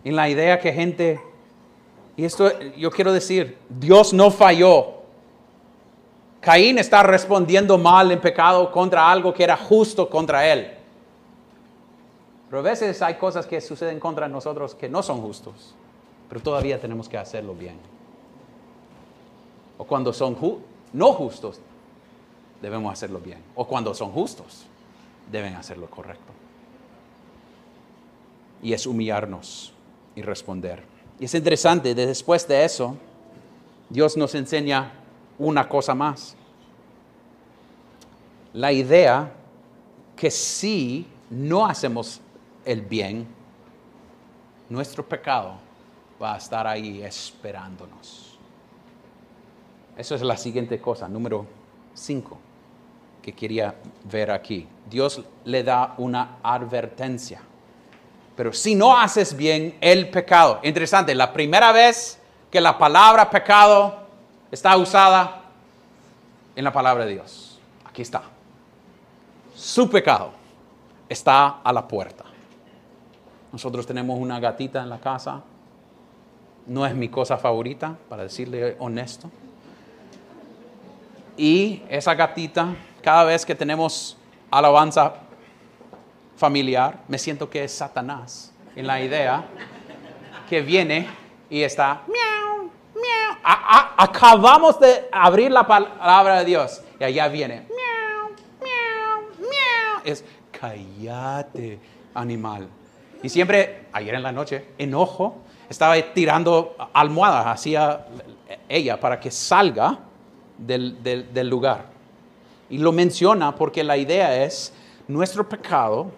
En 0.04 0.16
la 0.16 0.28
idea 0.28 0.58
que 0.60 0.72
gente, 0.72 1.20
y 2.16 2.24
esto 2.24 2.50
yo 2.76 2.90
quiero 2.90 3.12
decir, 3.12 3.58
Dios 3.68 4.12
no 4.12 4.30
falló. 4.30 4.94
Caín 6.40 6.78
está 6.78 7.02
respondiendo 7.02 7.76
mal 7.76 8.10
en 8.12 8.20
pecado 8.20 8.70
contra 8.70 9.10
algo 9.10 9.34
que 9.34 9.44
era 9.44 9.56
justo 9.56 10.08
contra 10.08 10.46
él. 10.46 10.72
Pero 12.48 12.60
a 12.60 12.62
veces 12.62 13.02
hay 13.02 13.14
cosas 13.14 13.46
que 13.46 13.60
suceden 13.60 13.98
contra 13.98 14.28
nosotros 14.28 14.74
que 14.74 14.88
no 14.88 15.02
son 15.02 15.20
justos, 15.20 15.74
pero 16.28 16.40
todavía 16.40 16.80
tenemos 16.80 17.08
que 17.08 17.18
hacerlo 17.18 17.54
bien. 17.54 17.76
O 19.78 19.84
cuando 19.84 20.12
son 20.12 20.36
no 20.92 21.12
justos, 21.12 21.60
debemos 22.62 22.92
hacerlo 22.92 23.18
bien. 23.18 23.42
O 23.56 23.66
cuando 23.66 23.92
son 23.92 24.12
justos, 24.12 24.64
deben 25.30 25.56
hacerlo 25.56 25.90
correcto 25.90 26.35
y 28.62 28.72
es 28.72 28.86
humillarnos 28.86 29.72
y 30.14 30.22
responder. 30.22 30.82
Y 31.18 31.24
es 31.26 31.34
interesante, 31.34 31.94
después 31.94 32.46
de 32.46 32.64
eso, 32.64 32.96
Dios 33.88 34.16
nos 34.16 34.34
enseña 34.34 34.92
una 35.38 35.68
cosa 35.68 35.94
más. 35.94 36.36
La 38.52 38.72
idea 38.72 39.32
que 40.16 40.30
si 40.30 41.06
no 41.30 41.66
hacemos 41.66 42.20
el 42.64 42.80
bien, 42.80 43.26
nuestro 44.68 45.06
pecado 45.06 45.54
va 46.20 46.34
a 46.34 46.38
estar 46.38 46.66
ahí 46.66 47.02
esperándonos. 47.02 48.38
Eso 49.96 50.14
es 50.14 50.22
la 50.22 50.36
siguiente 50.36 50.80
cosa, 50.80 51.08
número 51.08 51.46
5, 51.94 52.38
que 53.22 53.32
quería 53.32 53.74
ver 54.10 54.30
aquí. 54.30 54.66
Dios 54.88 55.22
le 55.44 55.62
da 55.62 55.94
una 55.98 56.38
advertencia. 56.42 57.40
Pero 58.36 58.52
si 58.52 58.74
no 58.74 58.96
haces 58.96 59.34
bien 59.34 59.76
el 59.80 60.10
pecado, 60.10 60.60
interesante, 60.62 61.14
la 61.14 61.32
primera 61.32 61.72
vez 61.72 62.20
que 62.50 62.60
la 62.60 62.76
palabra 62.76 63.30
pecado 63.30 63.96
está 64.50 64.76
usada 64.76 65.42
en 66.54 66.64
la 66.64 66.72
palabra 66.72 67.06
de 67.06 67.12
Dios. 67.12 67.58
Aquí 67.84 68.02
está. 68.02 68.22
Su 69.54 69.88
pecado 69.88 70.32
está 71.08 71.60
a 71.64 71.72
la 71.72 71.88
puerta. 71.88 72.24
Nosotros 73.52 73.86
tenemos 73.86 74.18
una 74.18 74.38
gatita 74.38 74.82
en 74.82 74.90
la 74.90 74.98
casa. 74.98 75.42
No 76.66 76.84
es 76.84 76.94
mi 76.94 77.08
cosa 77.08 77.38
favorita, 77.38 77.96
para 78.08 78.24
decirle 78.24 78.76
honesto. 78.78 79.30
Y 81.38 81.82
esa 81.88 82.14
gatita, 82.14 82.74
cada 83.02 83.24
vez 83.24 83.46
que 83.46 83.54
tenemos 83.54 84.18
alabanza 84.50 85.14
familiar, 86.36 87.02
me 87.08 87.18
siento 87.18 87.48
que 87.48 87.64
es 87.64 87.72
Satanás 87.72 88.52
en 88.74 88.86
la 88.86 89.00
idea 89.00 89.44
que 90.48 90.60
viene 90.60 91.08
y 91.48 91.62
está, 91.62 92.02
miau, 92.06 92.70
miau. 92.94 93.92
acabamos 93.96 94.78
de 94.78 95.08
abrir 95.10 95.50
la 95.50 95.66
palabra 95.66 96.40
de 96.40 96.44
Dios 96.44 96.82
y 97.00 97.04
allá 97.04 97.28
viene, 97.28 97.66
miau, 97.68 98.30
miau, 98.60 99.30
miau. 99.40 100.02
Es, 100.04 100.24
cállate, 100.52 101.78
animal. 102.14 102.68
Y 103.22 103.28
siempre, 103.28 103.86
ayer 103.92 104.14
en 104.14 104.22
la 104.22 104.32
noche, 104.32 104.66
enojo, 104.78 105.38
estaba 105.68 105.96
tirando 106.14 106.76
almohadas 106.92 107.46
hacia 107.46 108.06
ella 108.68 109.00
para 109.00 109.18
que 109.18 109.30
salga 109.30 109.98
del, 110.58 111.02
del 111.02 111.48
lugar. 111.48 111.86
Y 112.68 112.78
lo 112.78 112.92
menciona 112.92 113.54
porque 113.54 113.82
la 113.82 113.96
idea 113.96 114.44
es, 114.44 114.72
nuestro 115.08 115.48
pecado 115.48 116.10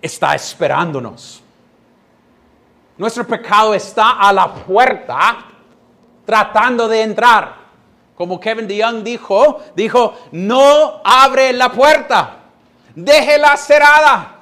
está 0.00 0.34
esperándonos. 0.34 1.42
Nuestro 2.96 3.26
pecado 3.26 3.74
está 3.74 4.12
a 4.12 4.32
la 4.32 4.52
puerta 4.52 5.38
tratando 6.24 6.88
de 6.88 7.02
entrar. 7.02 7.56
Como 8.16 8.40
Kevin 8.40 8.66
DeYoung 8.66 9.04
dijo, 9.04 9.60
dijo, 9.76 10.14
no 10.32 11.00
abre 11.04 11.52
la 11.52 11.70
puerta, 11.70 12.38
déjela 12.94 13.56
cerrada. 13.56 14.34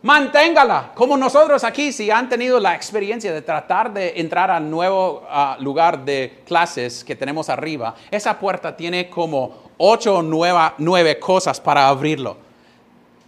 Manténgala, 0.00 0.92
como 0.94 1.16
nosotros 1.16 1.64
aquí, 1.64 1.92
si 1.92 2.10
han 2.10 2.28
tenido 2.28 2.58
la 2.58 2.74
experiencia 2.74 3.32
de 3.32 3.42
tratar 3.42 3.92
de 3.92 4.14
entrar 4.16 4.50
al 4.50 4.70
nuevo 4.70 5.26
ah, 5.28 5.56
lugar 5.60 6.04
de 6.04 6.42
clases 6.46 7.04
que 7.04 7.14
tenemos 7.14 7.50
arriba, 7.50 7.94
esa 8.10 8.38
puerta 8.38 8.74
tiene 8.74 9.10
como 9.10 9.68
ocho 9.76 10.16
o 10.18 10.22
nueve 10.22 11.18
cosas 11.18 11.60
para 11.60 11.88
abrirlo. 11.88 12.47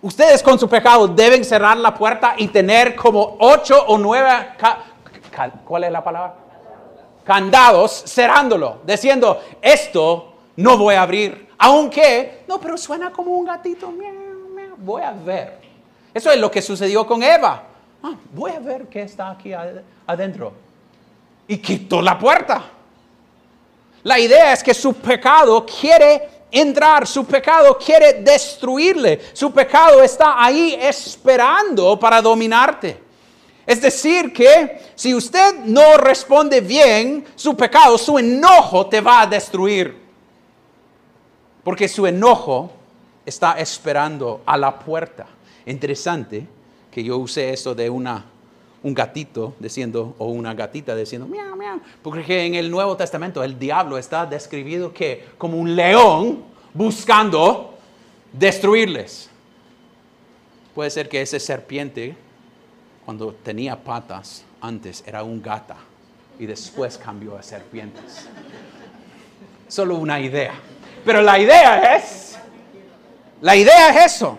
Ustedes 0.02 0.42
con 0.42 0.58
su 0.58 0.68
pecado 0.68 1.06
deben 1.08 1.44
cerrar 1.44 1.76
la 1.76 1.94
puerta 1.94 2.34
y 2.38 2.48
tener 2.48 2.96
como 2.96 3.36
ocho 3.38 3.84
o 3.86 3.98
nueve, 3.98 4.30
¿cuál 5.64 5.84
es 5.84 5.92
la 5.92 6.02
palabra? 6.02 6.34
Candados 7.24 8.04
cerrándolo, 8.06 8.78
diciendo, 8.84 9.42
esto 9.60 10.32
no 10.56 10.78
voy 10.78 10.94
a 10.94 11.02
abrir. 11.02 11.50
Aunque, 11.58 12.44
no, 12.48 12.58
pero 12.58 12.78
suena 12.78 13.12
como 13.12 13.32
un 13.32 13.44
gatito, 13.44 13.92
voy 14.78 15.02
a 15.02 15.12
ver. 15.12 15.60
Eso 16.14 16.30
es 16.30 16.38
lo 16.38 16.50
que 16.50 16.62
sucedió 16.62 17.06
con 17.06 17.22
Eva. 17.22 17.62
Ah, 18.02 18.14
voy 18.32 18.52
a 18.52 18.58
ver 18.58 18.86
qué 18.86 19.02
está 19.02 19.30
aquí 19.30 19.52
adentro. 20.06 20.54
Y 21.46 21.58
quitó 21.58 22.00
la 22.00 22.18
puerta. 22.18 22.62
La 24.02 24.18
idea 24.18 24.54
es 24.54 24.62
que 24.62 24.72
su 24.72 24.94
pecado 24.94 25.66
quiere 25.66 26.39
entrar, 26.50 27.06
su 27.06 27.24
pecado 27.24 27.76
quiere 27.78 28.14
destruirle, 28.14 29.20
su 29.32 29.52
pecado 29.52 30.02
está 30.02 30.42
ahí 30.42 30.76
esperando 30.80 31.98
para 31.98 32.20
dominarte. 32.20 33.10
Es 33.66 33.80
decir, 33.80 34.32
que 34.32 34.80
si 34.94 35.14
usted 35.14 35.60
no 35.64 35.96
responde 35.96 36.60
bien, 36.60 37.24
su 37.36 37.56
pecado, 37.56 37.96
su 37.98 38.18
enojo 38.18 38.86
te 38.86 39.00
va 39.00 39.22
a 39.22 39.26
destruir. 39.26 39.96
Porque 41.62 41.86
su 41.86 42.06
enojo 42.06 42.72
está 43.24 43.52
esperando 43.60 44.42
a 44.44 44.56
la 44.56 44.78
puerta. 44.78 45.26
Interesante 45.66 46.46
que 46.90 47.04
yo 47.04 47.18
use 47.18 47.52
esto 47.52 47.74
de 47.74 47.88
una, 47.88 48.24
un 48.82 48.94
gatito 48.94 49.54
diciendo, 49.58 50.14
o 50.18 50.26
una 50.26 50.54
gatita 50.54 50.96
diciendo, 50.96 51.26
miau, 51.26 51.54
miau. 51.56 51.80
Porque 52.02 52.46
en 52.46 52.54
el 52.54 52.70
Nuevo 52.70 52.96
Testamento 52.96 53.42
el 53.44 53.58
diablo 53.58 53.98
está 53.98 54.24
describido 54.26 54.92
que 54.92 55.28
como 55.36 55.58
un 55.58 55.76
león 55.76 56.44
buscando 56.72 57.74
destruirles. 58.32 59.28
Puede 60.74 60.90
ser 60.90 61.08
que 61.08 61.20
ese 61.20 61.40
serpiente, 61.40 62.16
cuando 63.04 63.34
tenía 63.34 63.76
patas 63.76 64.44
antes, 64.60 65.02
era 65.06 65.22
un 65.22 65.42
gata 65.42 65.76
y 66.38 66.46
después 66.46 66.96
cambió 66.96 67.36
a 67.36 67.42
serpientes. 67.42 68.28
Solo 69.68 69.96
una 69.96 70.18
idea. 70.20 70.54
Pero 71.04 71.20
la 71.20 71.38
idea 71.38 71.96
es, 71.96 72.38
la 73.40 73.56
idea 73.56 73.90
es 73.90 74.14
eso. 74.14 74.38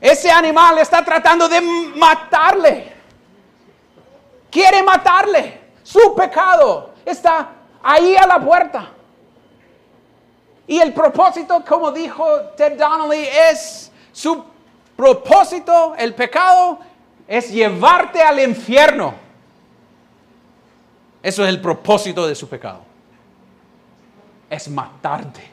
Ese 0.00 0.30
animal 0.30 0.78
está 0.78 1.04
tratando 1.04 1.48
de 1.48 1.60
matarle. 1.60 2.97
Quiere 4.50 4.82
matarle. 4.82 5.60
Su 5.82 6.14
pecado 6.14 6.94
está 7.04 7.50
ahí 7.82 8.16
a 8.16 8.26
la 8.26 8.40
puerta. 8.40 8.88
Y 10.66 10.78
el 10.78 10.92
propósito, 10.92 11.64
como 11.66 11.90
dijo 11.90 12.26
Ted 12.56 12.78
Donnelly, 12.78 13.26
es 13.50 13.90
su 14.12 14.44
propósito, 14.94 15.94
el 15.96 16.14
pecado, 16.14 16.78
es 17.26 17.50
llevarte 17.50 18.20
al 18.22 18.40
infierno. 18.40 19.14
Eso 21.22 21.42
es 21.42 21.48
el 21.48 21.60
propósito 21.60 22.26
de 22.26 22.34
su 22.34 22.48
pecado. 22.48 22.80
Es 24.50 24.68
matarte. 24.68 25.48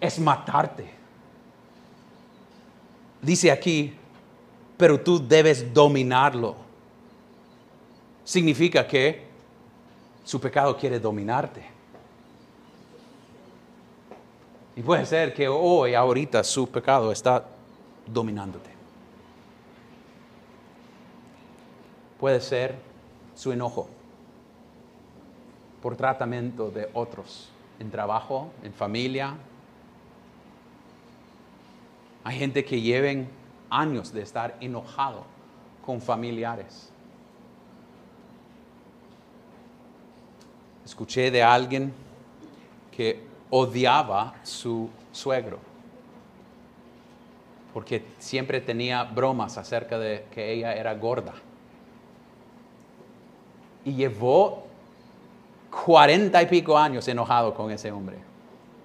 Es 0.00 0.18
matarte. 0.18 0.92
Dice 3.22 3.50
aquí, 3.50 3.96
pero 4.76 5.00
tú 5.00 5.26
debes 5.26 5.72
dominarlo. 5.72 6.56
Significa 8.24 8.86
que 8.86 9.24
su 10.24 10.40
pecado 10.40 10.76
quiere 10.76 10.98
dominarte. 10.98 11.64
Y 14.76 14.82
puede 14.82 15.06
ser 15.06 15.32
que 15.34 15.46
hoy, 15.46 15.94
ahorita, 15.94 16.42
su 16.42 16.68
pecado 16.68 17.12
está 17.12 17.44
dominándote. 18.06 18.70
Puede 22.18 22.40
ser 22.40 22.74
su 23.34 23.52
enojo 23.52 23.88
por 25.82 25.96
tratamiento 25.96 26.70
de 26.70 26.88
otros, 26.94 27.50
en 27.78 27.90
trabajo, 27.90 28.50
en 28.62 28.72
familia. 28.72 29.36
Hay 32.24 32.38
gente 32.38 32.64
que 32.64 32.80
lleven 32.80 33.28
años 33.74 34.12
de 34.12 34.22
estar 34.22 34.56
enojado 34.60 35.24
con 35.84 36.00
familiares. 36.00 36.90
Escuché 40.84 41.30
de 41.30 41.42
alguien 41.42 41.92
que 42.94 43.26
odiaba 43.50 44.34
su 44.42 44.88
suegro, 45.12 45.58
porque 47.72 48.04
siempre 48.18 48.60
tenía 48.60 49.02
bromas 49.04 49.58
acerca 49.58 49.98
de 49.98 50.26
que 50.30 50.52
ella 50.52 50.74
era 50.74 50.94
gorda. 50.94 51.34
Y 53.84 53.94
llevó 53.94 54.64
cuarenta 55.84 56.40
y 56.42 56.46
pico 56.46 56.78
años 56.78 57.06
enojado 57.08 57.54
con 57.54 57.70
ese 57.70 57.90
hombre. 57.90 58.18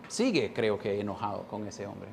Sigue, 0.08 0.52
creo 0.54 0.80
que, 0.80 1.00
enojado 1.00 1.44
con 1.44 1.68
ese 1.68 1.86
hombre. 1.86 2.10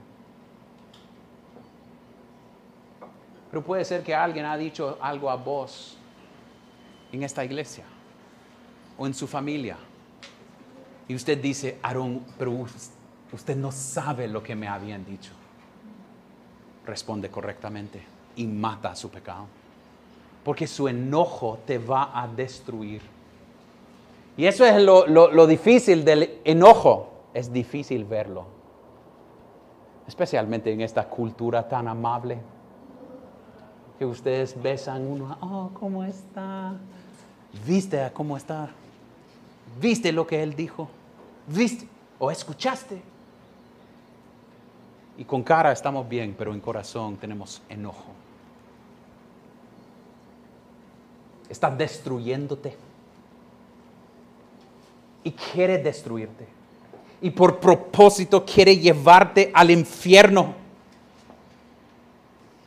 Pero 3.51 3.63
puede 3.63 3.85
ser 3.85 4.03
que 4.03 4.15
alguien 4.15 4.45
ha 4.45 4.57
dicho 4.57 4.99
algo 5.01 5.31
a 5.31 5.37
vos 5.37 5.97
en 7.13 7.23
esta 7.23 7.45
iglesia 7.45 7.85
o 8.99 9.07
en 9.07 9.15
su 9.15 9.27
familia 9.27 9.77
y 11.09 11.15
usted 11.15 11.41
dice, 11.41 11.79
Aarón, 11.83 12.25
pero 12.39 12.67
usted 13.33 13.57
no 13.57 13.71
sabe 13.71 14.27
lo 14.27 14.43
que 14.43 14.57
me 14.57 14.67
habían 14.67 15.05
dicho. 15.05 15.33
Responde 16.85 17.31
correctamente 17.31 18.03
y 18.37 18.47
mata 18.47 18.95
su 18.97 19.09
pecado. 19.11 19.47
Porque 20.45 20.67
su 20.67 20.89
enojo 20.89 21.61
te 21.65 21.79
va 21.79 22.11
a 22.13 22.27
destruir. 22.29 23.03
Y 24.37 24.47
eso 24.47 24.65
es 24.65 24.81
lo, 24.83 25.07
lo 25.07 25.47
difícil 25.47 26.05
del 26.05 26.41
enojo. 26.45 27.13
Es 27.33 27.53
difícil 27.53 28.05
verlo. 28.05 28.47
Especialmente 30.07 30.73
en 30.73 30.81
esta 30.81 31.09
cultura 31.09 31.69
tan 31.69 31.89
amable. 31.89 32.39
Que 33.99 34.05
ustedes 34.05 34.61
besan 34.61 35.07
uno. 35.07 35.37
Oh, 35.41 35.71
¿cómo 35.73 36.05
está? 36.05 36.75
¿Viste 37.67 38.11
cómo 38.13 38.37
está? 38.37 38.71
¿Viste 39.81 40.13
lo 40.13 40.27
que 40.27 40.43
él 40.43 40.55
dijo? 40.55 40.89
¿Viste 41.47 41.89
o 42.19 42.31
escuchaste? 42.31 43.01
Y 45.19 45.25
con 45.25 45.43
cara 45.43 45.73
estamos 45.73 46.07
bien, 46.09 46.35
pero 46.37 46.53
en 46.53 46.61
corazón 46.61 47.17
tenemos 47.17 47.63
enojo. 47.69 48.13
Está 51.49 51.71
destruyéndote. 51.71 52.77
Y 55.25 55.33
quiere 55.33 55.79
destruirte. 55.79 56.47
Y 57.23 57.31
por 57.31 57.59
propósito 57.59 58.45
quiere 58.45 58.77
llevarte 58.77 59.51
al 59.55 59.71
infierno. 59.71 60.66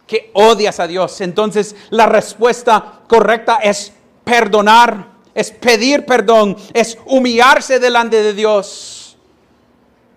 Que 0.09 0.31
odias 0.33 0.79
a 0.79 0.87
Dios. 0.87 1.21
Entonces 1.21 1.75
la 1.91 2.07
respuesta 2.07 3.01
correcta 3.07 3.57
es 3.57 3.93
perdonar 4.23 5.19
es 5.39 5.51
pedir 5.51 6.05
perdón, 6.05 6.57
es 6.73 6.97
humillarse 7.05 7.79
delante 7.79 8.21
de 8.21 8.33
Dios 8.33 9.17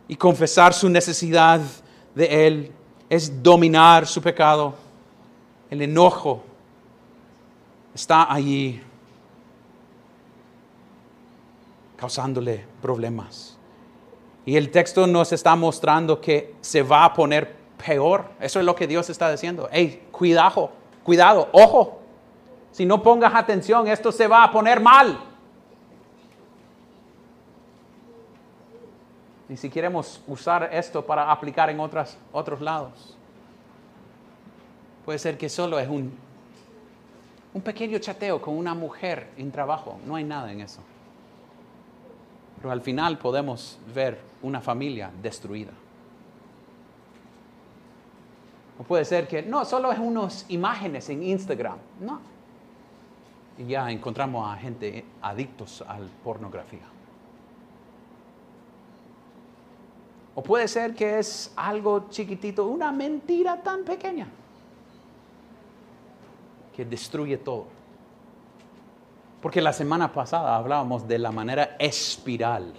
y 0.09 0.16
confesar 0.16 0.74
su 0.74 0.88
necesidad 0.88 1.61
de 2.14 2.47
Él 2.47 2.72
es 3.09 3.43
dominar 3.43 4.07
su 4.07 4.20
pecado. 4.20 4.74
El 5.70 5.82
enojo 5.82 6.43
está 7.95 8.32
allí 8.32 8.82
causándole 11.97 12.64
problemas. 12.80 13.57
Y 14.45 14.57
el 14.57 14.70
texto 14.70 15.07
nos 15.07 15.32
está 15.32 15.55
mostrando 15.55 16.20
que 16.20 16.57
se 16.61 16.82
va 16.82 17.05
a 17.05 17.14
poner 17.14 17.61
peor. 17.85 18.26
Eso 18.41 18.61
es 18.61 18.64
lo 18.64 18.74
que 18.74 18.87
Dios 18.87 19.11
está 19.11 19.30
diciendo. 19.30 19.68
Hey, 19.72 20.07
cuidado, 20.11 20.70
cuidado, 21.03 21.49
ojo. 21.53 22.01
Si 22.70 22.87
no 22.87 23.03
pongas 23.03 23.35
atención, 23.35 23.87
esto 23.87 24.11
se 24.11 24.26
va 24.26 24.45
a 24.45 24.51
poner 24.51 24.80
mal. 24.80 25.18
Y 29.49 29.57
si 29.59 29.68
queremos 29.68 30.22
usar 30.26 30.70
esto 30.72 31.05
para 31.05 31.30
aplicar 31.30 31.68
en 31.68 31.78
otras, 31.78 32.16
otros 32.33 32.62
lados, 32.62 33.14
puede 35.05 35.18
ser 35.18 35.37
que 35.37 35.51
solo 35.51 35.78
es 35.78 35.89
un, 35.89 36.16
un 37.53 37.61
pequeño 37.61 37.99
chateo 37.99 38.41
con 38.41 38.57
una 38.57 38.74
mujer 38.74 39.28
en 39.37 39.53
trabajo. 39.53 39.99
No 40.07 40.16
hay 40.16 40.24
nada 40.24 40.51
en 40.51 40.62
eso. 40.62 40.80
Pero 42.57 42.70
al 42.70 42.80
final 42.80 43.18
podemos 43.18 43.78
ver 43.93 44.18
una 44.41 44.62
familia 44.62 45.11
destruida. 45.20 45.72
O 48.83 48.85
puede 48.85 49.05
ser 49.05 49.28
que 49.28 49.43
no, 49.43 49.64
solo 49.64 49.93
es 49.93 49.99
unas 50.01 50.45
imágenes 50.49 51.09
en 51.09 51.22
Instagram. 51.22 51.78
No. 52.01 52.18
Y 53.57 53.66
ya 53.66 53.89
encontramos 53.89 54.53
a 54.53 54.57
gente 54.57 55.05
adictos 55.20 55.85
a 55.87 56.01
la 56.01 56.09
pornografía. 56.24 56.83
O 60.35 60.43
puede 60.43 60.66
ser 60.66 60.97
que 60.97 61.20
es 61.20 61.53
algo 61.55 62.09
chiquitito, 62.11 62.66
una 62.66 62.91
mentira 62.91 63.62
tan 63.62 63.85
pequeña 63.85 64.26
que 66.74 66.85
destruye 66.85 67.37
todo. 67.37 67.66
Porque 69.41 69.61
la 69.61 69.72
semana 69.72 70.12
pasada 70.12 70.57
hablábamos 70.57 71.07
de 71.07 71.20
la 71.20 71.30
manera 71.30 71.76
espiral 71.78 72.74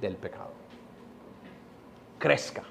del 0.00 0.16
pecado. 0.16 0.50
Crezca. 2.18 2.64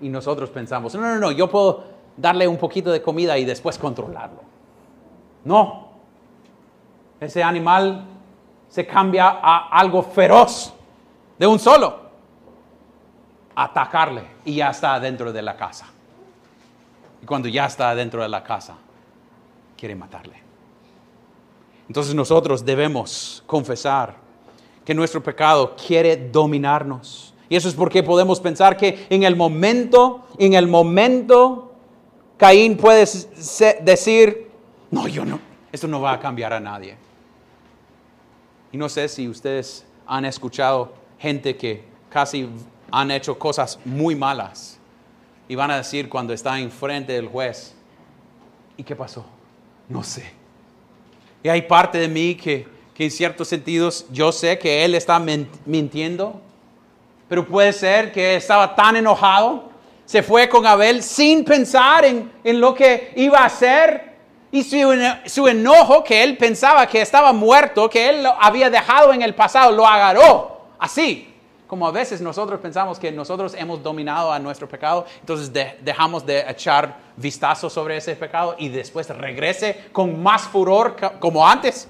Y 0.00 0.08
nosotros 0.08 0.50
pensamos, 0.50 0.94
no, 0.94 1.00
no, 1.00 1.18
no, 1.18 1.30
yo 1.30 1.50
puedo 1.50 1.84
darle 2.16 2.46
un 2.48 2.56
poquito 2.56 2.90
de 2.90 3.02
comida 3.02 3.36
y 3.38 3.44
después 3.44 3.78
controlarlo. 3.78 4.40
No. 5.44 5.88
Ese 7.20 7.42
animal 7.42 8.04
se 8.68 8.86
cambia 8.86 9.28
a 9.28 9.68
algo 9.68 10.02
feroz 10.02 10.72
de 11.38 11.46
un 11.46 11.58
solo. 11.58 12.10
Atacarle 13.54 14.24
y 14.44 14.56
ya 14.56 14.70
está 14.70 14.98
dentro 15.00 15.32
de 15.32 15.42
la 15.42 15.56
casa. 15.56 15.86
Y 17.22 17.26
cuando 17.26 17.48
ya 17.48 17.66
está 17.66 17.94
dentro 17.94 18.22
de 18.22 18.28
la 18.28 18.42
casa, 18.42 18.76
quiere 19.76 19.94
matarle. 19.94 20.40
Entonces 21.88 22.14
nosotros 22.14 22.64
debemos 22.64 23.42
confesar 23.46 24.14
que 24.84 24.94
nuestro 24.94 25.22
pecado 25.22 25.74
quiere 25.74 26.16
dominarnos. 26.16 27.34
Y 27.50 27.56
eso 27.56 27.68
es 27.68 27.74
porque 27.74 28.02
podemos 28.02 28.40
pensar 28.40 28.76
que 28.76 29.06
en 29.10 29.24
el 29.24 29.36
momento, 29.36 30.24
en 30.38 30.54
el 30.54 30.68
momento, 30.68 31.74
Caín 32.38 32.78
puede 32.78 33.04
decir, 33.82 34.50
no, 34.90 35.06
yo 35.08 35.26
no, 35.26 35.38
esto 35.70 35.86
no 35.86 36.00
va 36.00 36.12
a 36.12 36.20
cambiar 36.20 36.54
a 36.54 36.60
nadie. 36.60 36.96
Y 38.72 38.78
no 38.78 38.88
sé 38.88 39.08
si 39.08 39.28
ustedes 39.28 39.84
han 40.06 40.24
escuchado 40.24 40.94
gente 41.18 41.56
que 41.56 41.84
casi 42.08 42.48
han 42.90 43.10
hecho 43.10 43.38
cosas 43.38 43.78
muy 43.84 44.14
malas 44.14 44.78
y 45.48 45.56
van 45.56 45.72
a 45.72 45.76
decir 45.78 46.08
cuando 46.08 46.32
está 46.32 46.60
enfrente 46.60 47.12
del 47.12 47.26
juez, 47.26 47.74
¿y 48.76 48.84
qué 48.84 48.94
pasó? 48.94 49.26
No 49.88 50.04
sé. 50.04 50.30
Y 51.42 51.48
hay 51.48 51.62
parte 51.62 51.98
de 51.98 52.06
mí 52.06 52.36
que, 52.36 52.66
en 52.96 53.10
ciertos 53.10 53.48
sentidos 53.48 54.06
yo 54.12 54.30
sé 54.30 54.58
que 54.58 54.84
él 54.84 54.94
está 54.94 55.18
mintiendo, 55.64 56.40
pero 57.30 57.46
puede 57.46 57.72
ser 57.72 58.10
que 58.10 58.34
estaba 58.34 58.74
tan 58.74 58.96
enojado, 58.96 59.70
se 60.04 60.20
fue 60.20 60.48
con 60.48 60.66
Abel 60.66 61.00
sin 61.00 61.44
pensar 61.44 62.04
en, 62.04 62.28
lo 62.60 62.74
que 62.74 63.12
iba 63.14 63.38
a 63.38 63.44
hacer 63.44 64.16
y 64.50 64.64
su, 64.64 64.76
su, 65.26 65.46
enojo 65.46 66.02
que 66.02 66.24
él 66.24 66.36
pensaba 66.36 66.84
que 66.88 67.00
estaba 67.00 67.32
muerto, 67.32 67.88
que 67.88 68.08
él 68.08 68.24
lo 68.24 68.30
había 68.32 68.68
dejado 68.68 69.12
en 69.12 69.22
el 69.22 69.32
pasado, 69.36 69.70
lo 69.70 69.86
agarró 69.86 70.62
así 70.76 71.32
como 71.68 71.86
a 71.86 71.92
veces 71.92 72.20
nosotros 72.20 72.58
pensamos 72.58 72.98
que 72.98 73.12
nosotros 73.12 73.54
hemos 73.54 73.80
dominado 73.80 74.32
a 74.32 74.40
nuestro 74.40 74.68
pecado, 74.68 75.06
entonces 75.20 75.52
dejamos 75.80 76.26
de 76.26 76.40
echar 76.50 76.96
vistazo 77.14 77.70
sobre 77.70 77.96
ese 77.96 78.16
pecado 78.16 78.56
y 78.58 78.70
después 78.70 79.08
regrese 79.08 79.84
con 79.92 80.20
más 80.20 80.42
furor 80.42 80.96
como 81.20 81.46
antes. 81.46 81.88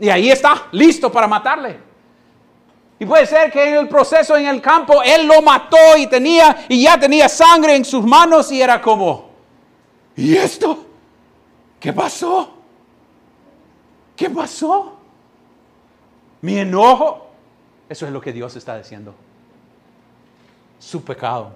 Y 0.00 0.08
ahí 0.08 0.32
está, 0.32 0.66
listo 0.72 1.12
para 1.12 1.28
matarle. 1.28 1.87
Y 2.98 3.06
puede 3.06 3.26
ser 3.26 3.50
que 3.52 3.68
en 3.68 3.74
el 3.76 3.88
proceso 3.88 4.36
en 4.36 4.46
el 4.46 4.60
campo 4.60 5.02
él 5.02 5.26
lo 5.26 5.40
mató 5.40 5.96
y 5.96 6.06
tenía 6.08 6.64
y 6.68 6.82
ya 6.82 6.98
tenía 6.98 7.28
sangre 7.28 7.76
en 7.76 7.84
sus 7.84 8.04
manos 8.04 8.50
y 8.50 8.60
era 8.60 8.80
como, 8.80 9.30
¿y 10.16 10.36
esto? 10.36 10.86
¿Qué 11.78 11.92
pasó? 11.92 12.54
¿Qué 14.16 14.28
pasó? 14.28 14.96
Mi 16.40 16.58
enojo 16.58 17.28
eso 17.88 18.06
es 18.06 18.12
lo 18.12 18.20
que 18.20 18.32
Dios 18.32 18.54
está 18.56 18.76
diciendo. 18.76 19.14
Su 20.78 21.02
pecado. 21.02 21.52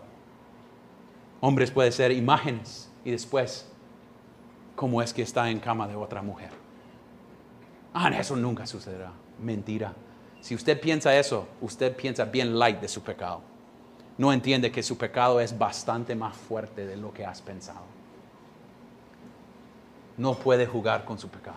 Hombres 1.40 1.70
puede 1.70 1.92
ser 1.92 2.12
imágenes 2.12 2.90
y 3.04 3.10
después, 3.10 3.68
¿cómo 4.74 5.02
es 5.02 5.12
que 5.12 5.22
está 5.22 5.50
en 5.50 5.60
cama 5.60 5.86
de 5.86 5.96
otra 5.96 6.22
mujer? 6.22 6.50
Ah, 7.92 8.08
eso 8.10 8.36
nunca 8.36 8.66
sucederá. 8.66 9.12
Mentira. 9.38 9.92
Si 10.42 10.54
usted 10.54 10.78
piensa 10.78 11.16
eso, 11.16 11.48
usted 11.62 11.96
piensa 11.96 12.26
bien 12.26 12.58
light 12.58 12.78
de 12.80 12.88
su 12.88 13.02
pecado. 13.02 13.40
No 14.18 14.30
entiende 14.30 14.70
que 14.70 14.82
su 14.82 14.98
pecado 14.98 15.40
es 15.40 15.56
bastante 15.56 16.14
más 16.14 16.36
fuerte 16.36 16.84
de 16.84 16.98
lo 16.98 17.14
que 17.14 17.24
has 17.24 17.40
pensado. 17.40 17.86
No 20.18 20.34
puede 20.34 20.66
jugar 20.66 21.06
con 21.06 21.18
su 21.18 21.28
pecado. 21.28 21.56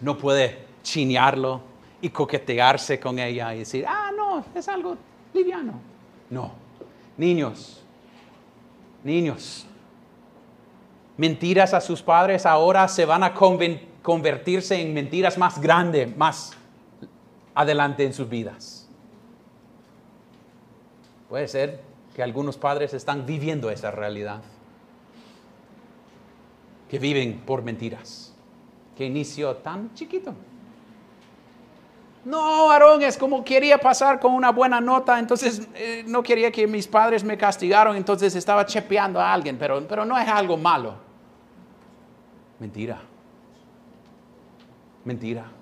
No 0.00 0.18
puede 0.18 0.66
chinearlo, 0.82 1.60
y 2.02 2.08
coquetearse 2.10 2.98
con 2.98 3.18
ella 3.18 3.54
y 3.54 3.60
decir, 3.60 3.84
ah, 3.86 4.10
no, 4.16 4.44
es 4.54 4.68
algo 4.68 4.96
liviano. 5.34 5.74
No, 6.28 6.52
niños, 7.16 7.82
niños, 9.04 9.66
mentiras 11.16 11.74
a 11.74 11.80
sus 11.80 12.02
padres 12.02 12.46
ahora 12.46 12.86
se 12.88 13.04
van 13.04 13.22
a 13.22 13.34
convertirse 14.02 14.80
en 14.80 14.94
mentiras 14.94 15.36
más 15.36 15.60
grandes, 15.60 16.16
más 16.16 16.52
adelante 17.60 18.04
en 18.04 18.12
sus 18.12 18.28
vidas. 18.28 18.88
Puede 21.28 21.46
ser 21.46 21.80
que 22.14 22.22
algunos 22.22 22.56
padres 22.56 22.92
están 22.94 23.26
viviendo 23.26 23.70
esa 23.70 23.90
realidad, 23.90 24.42
que 26.88 26.98
viven 26.98 27.40
por 27.46 27.62
mentiras, 27.62 28.34
que 28.96 29.04
inició 29.04 29.56
tan 29.56 29.94
chiquito. 29.94 30.34
No, 32.24 32.70
Aarón, 32.70 33.02
es 33.02 33.16
como 33.16 33.44
quería 33.44 33.78
pasar 33.78 34.20
con 34.20 34.34
una 34.34 34.50
buena 34.50 34.80
nota, 34.80 35.18
entonces 35.18 35.68
eh, 35.74 36.04
no 36.06 36.22
quería 36.22 36.50
que 36.50 36.66
mis 36.66 36.86
padres 36.86 37.24
me 37.24 37.38
castigaron, 37.38 37.96
entonces 37.96 38.34
estaba 38.34 38.66
chepeando 38.66 39.20
a 39.20 39.32
alguien, 39.32 39.56
pero, 39.56 39.86
pero 39.86 40.04
no 40.04 40.18
es 40.18 40.28
algo 40.28 40.56
malo. 40.56 40.94
Mentira. 42.58 43.00
Mentira. 45.04 45.59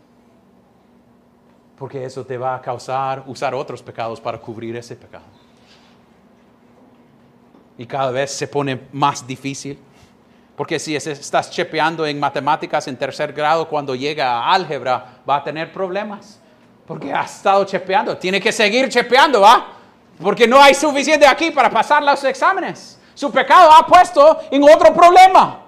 Porque 1.78 2.04
eso 2.04 2.24
te 2.24 2.36
va 2.36 2.56
a 2.56 2.60
causar 2.60 3.22
usar 3.26 3.54
otros 3.54 3.82
pecados 3.82 4.20
para 4.20 4.38
cubrir 4.38 4.76
ese 4.76 4.96
pecado. 4.96 5.24
Y 7.76 7.86
cada 7.86 8.10
vez 8.10 8.32
se 8.32 8.48
pone 8.48 8.88
más 8.92 9.26
difícil. 9.26 9.78
Porque 10.56 10.80
si 10.80 10.96
estás 10.96 11.50
chepeando 11.50 12.04
en 12.04 12.18
matemáticas 12.18 12.88
en 12.88 12.96
tercer 12.96 13.32
grado, 13.32 13.68
cuando 13.68 13.94
llega 13.94 14.40
a 14.40 14.52
álgebra, 14.52 15.20
va 15.28 15.36
a 15.36 15.44
tener 15.44 15.72
problemas 15.72 16.40
porque 16.88 17.12
ha 17.12 17.22
estado 17.22 17.64
chepeando. 17.64 18.16
Tiene 18.16 18.40
que 18.40 18.50
seguir 18.50 18.88
chepeando, 18.88 19.42
¿va? 19.42 19.66
Porque 20.22 20.48
no 20.48 20.58
hay 20.58 20.74
suficiente 20.74 21.26
aquí 21.26 21.50
para 21.50 21.70
pasar 21.70 22.02
los 22.02 22.24
exámenes. 22.24 22.98
Su 23.12 23.30
pecado 23.30 23.70
ha 23.70 23.86
puesto 23.86 24.40
en 24.50 24.62
otro 24.64 24.94
problema. 24.94 25.60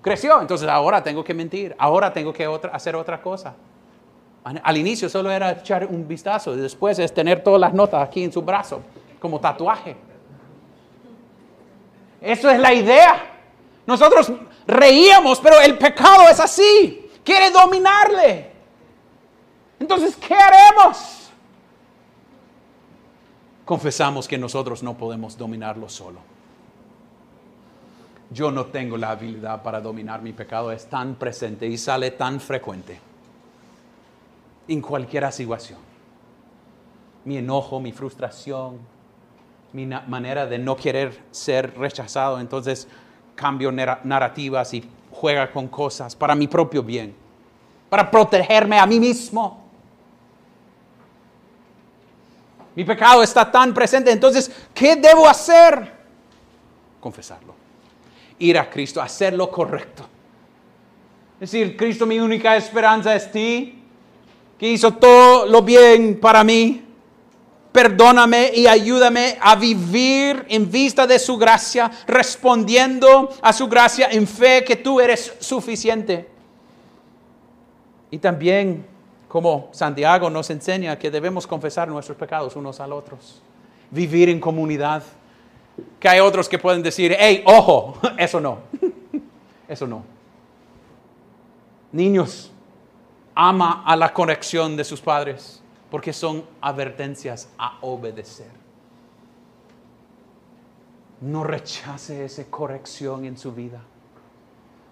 Creció, 0.00 0.40
entonces 0.40 0.66
ahora 0.66 1.02
tengo 1.02 1.22
que 1.22 1.34
mentir, 1.34 1.76
ahora 1.78 2.10
tengo 2.10 2.32
que 2.32 2.48
hacer 2.72 2.96
otra 2.96 3.20
cosa. 3.20 3.54
Al 4.62 4.76
inicio 4.76 5.08
solo 5.08 5.30
era 5.30 5.52
echar 5.52 5.86
un 5.86 6.06
vistazo, 6.06 6.54
y 6.54 6.58
después 6.58 6.98
es 6.98 7.12
tener 7.12 7.42
todas 7.42 7.60
las 7.60 7.74
notas 7.74 8.02
aquí 8.06 8.24
en 8.24 8.32
su 8.32 8.42
brazo, 8.42 8.82
como 9.20 9.40
tatuaje. 9.40 9.96
Eso 12.20 12.50
es 12.50 12.58
la 12.58 12.72
idea. 12.72 13.34
Nosotros 13.86 14.32
reíamos, 14.66 15.40
pero 15.40 15.60
el 15.60 15.78
pecado 15.78 16.28
es 16.30 16.40
así. 16.40 17.10
Quiere 17.24 17.50
dominarle. 17.50 18.52
Entonces, 19.80 20.16
¿qué 20.16 20.34
haremos? 20.34 21.18
confesamos 23.68 24.26
que 24.26 24.38
nosotros 24.38 24.82
no 24.82 24.96
podemos 24.96 25.36
dominarlo 25.36 25.90
solo. 25.90 26.20
Yo 28.30 28.50
no 28.50 28.64
tengo 28.64 28.96
la 28.96 29.10
habilidad 29.10 29.62
para 29.62 29.78
dominar 29.82 30.22
mi 30.22 30.32
pecado, 30.32 30.72
es 30.72 30.86
tan 30.86 31.16
presente 31.16 31.66
y 31.66 31.76
sale 31.76 32.12
tan 32.12 32.40
frecuente 32.40 32.98
en 34.68 34.80
cualquier 34.82 35.30
situación. 35.32 35.78
Mi 37.24 37.38
enojo, 37.38 37.80
mi 37.80 37.92
frustración, 37.92 38.78
mi 39.72 39.86
manera 39.86 40.46
de 40.46 40.58
no 40.58 40.76
querer 40.76 41.18
ser 41.30 41.76
rechazado, 41.78 42.38
entonces 42.38 42.86
cambio 43.34 43.72
narrativas 43.72 44.72
y 44.74 44.88
juega 45.10 45.50
con 45.50 45.68
cosas 45.68 46.14
para 46.14 46.34
mi 46.34 46.46
propio 46.46 46.82
bien, 46.82 47.14
para 47.88 48.10
protegerme 48.10 48.78
a 48.78 48.86
mí 48.86 49.00
mismo. 49.00 49.64
Mi 52.74 52.84
pecado 52.84 53.22
está 53.22 53.50
tan 53.50 53.74
presente, 53.74 54.12
entonces, 54.12 54.50
¿qué 54.72 54.94
debo 54.94 55.28
hacer? 55.28 55.92
Confesarlo. 57.00 57.54
Ir 58.38 58.56
a 58.56 58.70
Cristo, 58.70 59.02
hacer 59.02 59.34
lo 59.34 59.50
correcto. 59.50 60.04
Es 61.40 61.50
decir, 61.50 61.76
Cristo, 61.76 62.06
mi 62.06 62.20
única 62.20 62.56
esperanza 62.56 63.14
es 63.14 63.30
ti, 63.30 63.77
que 64.58 64.68
hizo 64.68 64.92
todo 64.94 65.46
lo 65.46 65.62
bien 65.62 66.18
para 66.20 66.42
mí. 66.44 66.84
Perdóname 67.70 68.50
y 68.54 68.66
ayúdame 68.66 69.38
a 69.40 69.54
vivir 69.54 70.44
en 70.48 70.70
vista 70.70 71.06
de 71.06 71.18
su 71.18 71.36
gracia, 71.36 71.90
respondiendo 72.06 73.30
a 73.40 73.52
su 73.52 73.68
gracia 73.68 74.08
en 74.10 74.26
fe 74.26 74.64
que 74.64 74.76
tú 74.76 75.00
eres 75.00 75.34
suficiente. 75.38 76.28
Y 78.10 78.18
también 78.18 78.84
como 79.28 79.68
Santiago 79.72 80.30
nos 80.30 80.48
enseña 80.50 80.98
que 80.98 81.10
debemos 81.10 81.46
confesar 81.46 81.88
nuestros 81.88 82.16
pecados 82.16 82.56
unos 82.56 82.80
al 82.80 82.92
otros, 82.92 83.42
vivir 83.90 84.28
en 84.30 84.40
comunidad. 84.40 85.02
Que 86.00 86.08
hay 86.08 86.18
otros 86.18 86.48
que 86.48 86.58
pueden 86.58 86.82
decir, 86.82 87.14
hey, 87.16 87.42
ojo, 87.46 87.98
eso 88.18 88.40
no, 88.40 88.58
eso 89.68 89.86
no. 89.86 90.02
Niños, 91.92 92.50
ama 93.40 93.84
a 93.86 93.94
la 93.94 94.12
corrección 94.12 94.76
de 94.76 94.82
sus 94.82 95.00
padres, 95.00 95.62
porque 95.90 96.12
son 96.12 96.44
advertencias 96.60 97.48
a 97.56 97.78
obedecer. 97.82 98.50
No 101.20 101.44
rechace 101.44 102.24
esa 102.24 102.44
corrección 102.50 103.24
en 103.24 103.38
su 103.38 103.52
vida. 103.52 103.80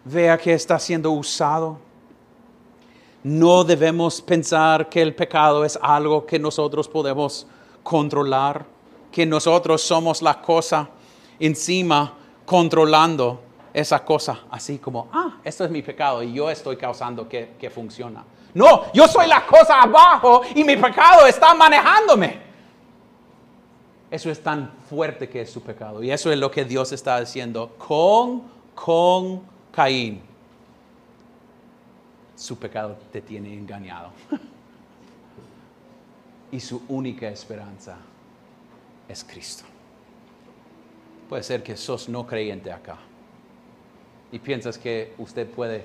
Vea 0.05 0.39
que 0.39 0.53
está 0.55 0.79
siendo 0.79 1.11
usado 1.11 1.79
no 3.27 3.65
debemos 3.65 4.23
pensar 4.23 4.89
que 4.89 5.03
el 5.03 5.13
pecado 5.13 5.65
es 5.65 5.77
algo 5.83 6.25
que 6.25 6.39
nosotros 6.39 6.87
podemos 6.87 7.45
controlar, 7.83 8.65
que 9.11 9.27
nosotros 9.27 9.83
somos 9.83 10.23
la 10.23 10.41
cosa 10.41 10.89
encima 11.41 12.15
controlando 12.45 13.41
esa 13.77 14.03
cosa, 14.03 14.45
así 14.51 14.79
como, 14.79 15.11
ah, 15.13 15.37
esto 15.45 15.63
es 15.63 15.71
mi 15.71 15.83
pecado 15.83 16.23
y 16.23 16.33
yo 16.33 16.51
estoy 16.51 16.79
causando 16.79 17.29
que, 17.29 17.57
que 17.61 17.69
funciona. 17.69 18.25
No, 18.55 18.91
yo 18.95 19.07
soy 19.07 19.27
la 19.27 19.45
cosa 19.45 19.83
abajo 19.83 20.41
y 20.55 20.65
mi 20.65 20.77
pecado 20.77 21.27
está 21.27 21.53
manejándome. 21.53 22.41
Eso 24.11 24.31
es 24.31 24.43
tan 24.43 24.73
fuerte 24.89 25.29
que 25.29 25.43
es 25.43 25.51
su 25.51 25.63
pecado. 25.63 26.03
Y 26.03 26.11
eso 26.11 26.33
es 26.33 26.39
lo 26.39 26.51
que 26.51 26.65
Dios 26.65 26.91
está 26.93 27.21
diciendo 27.21 27.75
con, 27.77 28.45
con 28.75 29.43
Caín 29.71 30.23
su 32.35 32.59
pecado 32.59 32.97
te 33.13 33.21
tiene 33.21 33.53
engañado. 33.53 34.11
y 36.51 36.61
su 36.61 36.83
única 36.89 37.29
esperanza 37.29 37.99
es 39.07 39.23
Cristo. 39.23 39.65
Puede 41.29 41.43
ser 41.43 41.63
que 41.63 41.77
sos 41.77 42.09
no 42.09 42.27
creyente 42.27 42.73
acá 42.73 42.97
y 44.33 44.39
piensas 44.39 44.79
que 44.79 45.13
usted 45.19 45.49
puede 45.49 45.85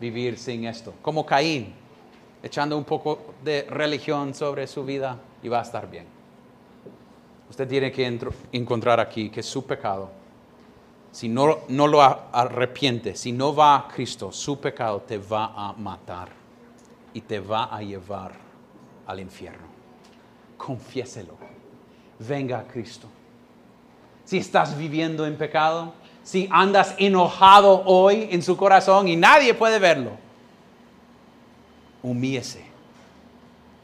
vivir 0.00 0.38
sin 0.38 0.64
esto, 0.64 0.94
como 1.02 1.26
Caín, 1.26 1.74
echando 2.42 2.76
un 2.76 2.84
poco 2.84 3.34
de 3.44 3.62
religión 3.68 4.34
sobre 4.34 4.66
su 4.66 4.84
vida 4.84 5.18
y 5.42 5.48
va 5.48 5.60
a 5.60 5.62
estar 5.62 5.90
bien. 5.90 6.06
Usted 7.50 7.68
tiene 7.68 7.90
que 7.90 8.18
encontrar 8.52 9.00
aquí 9.00 9.28
que 9.28 9.42
su 9.42 9.66
pecado 9.66 10.20
si 11.12 11.28
no, 11.28 11.58
no 11.68 11.88
lo 11.88 12.02
arrepiente, 12.02 13.16
si 13.16 13.32
no 13.32 13.54
va 13.54 13.76
a 13.76 13.88
Cristo, 13.88 14.30
su 14.30 14.60
pecado 14.60 15.00
te 15.00 15.18
va 15.18 15.52
a 15.56 15.72
matar 15.72 16.28
y 17.12 17.20
te 17.20 17.40
va 17.40 17.64
a 17.64 17.82
llevar 17.82 18.32
al 19.06 19.18
infierno. 19.18 19.66
Confiéselo. 20.56 21.36
Venga 22.20 22.60
a 22.60 22.66
Cristo. 22.66 23.08
Si 24.24 24.38
estás 24.38 24.78
viviendo 24.78 25.26
en 25.26 25.36
pecado, 25.36 25.94
si 26.22 26.48
andas 26.50 26.94
enojado 26.98 27.82
hoy 27.86 28.28
en 28.30 28.42
su 28.42 28.56
corazón 28.56 29.08
y 29.08 29.16
nadie 29.16 29.54
puede 29.54 29.78
verlo, 29.78 30.12
humíese 32.02 32.64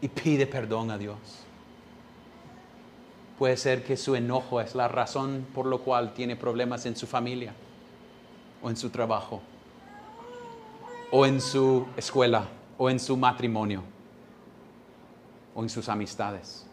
y 0.00 0.08
pide 0.08 0.46
perdón 0.46 0.90
a 0.90 0.98
Dios. 0.98 1.16
Puede 3.38 3.56
ser 3.56 3.84
que 3.84 3.96
su 3.96 4.14
enojo 4.14 4.60
es 4.60 4.74
la 4.74 4.88
razón 4.88 5.46
por 5.54 5.66
la 5.66 5.76
cual 5.78 6.14
tiene 6.14 6.36
problemas 6.36 6.86
en 6.86 6.96
su 6.96 7.06
familia 7.06 7.54
o 8.62 8.70
en 8.70 8.76
su 8.76 8.88
trabajo 8.88 9.42
o 11.10 11.26
en 11.26 11.40
su 11.40 11.86
escuela 11.96 12.48
o 12.78 12.88
en 12.88 12.98
su 12.98 13.16
matrimonio 13.16 13.82
o 15.54 15.62
en 15.62 15.68
sus 15.68 15.88
amistades. 15.88 16.66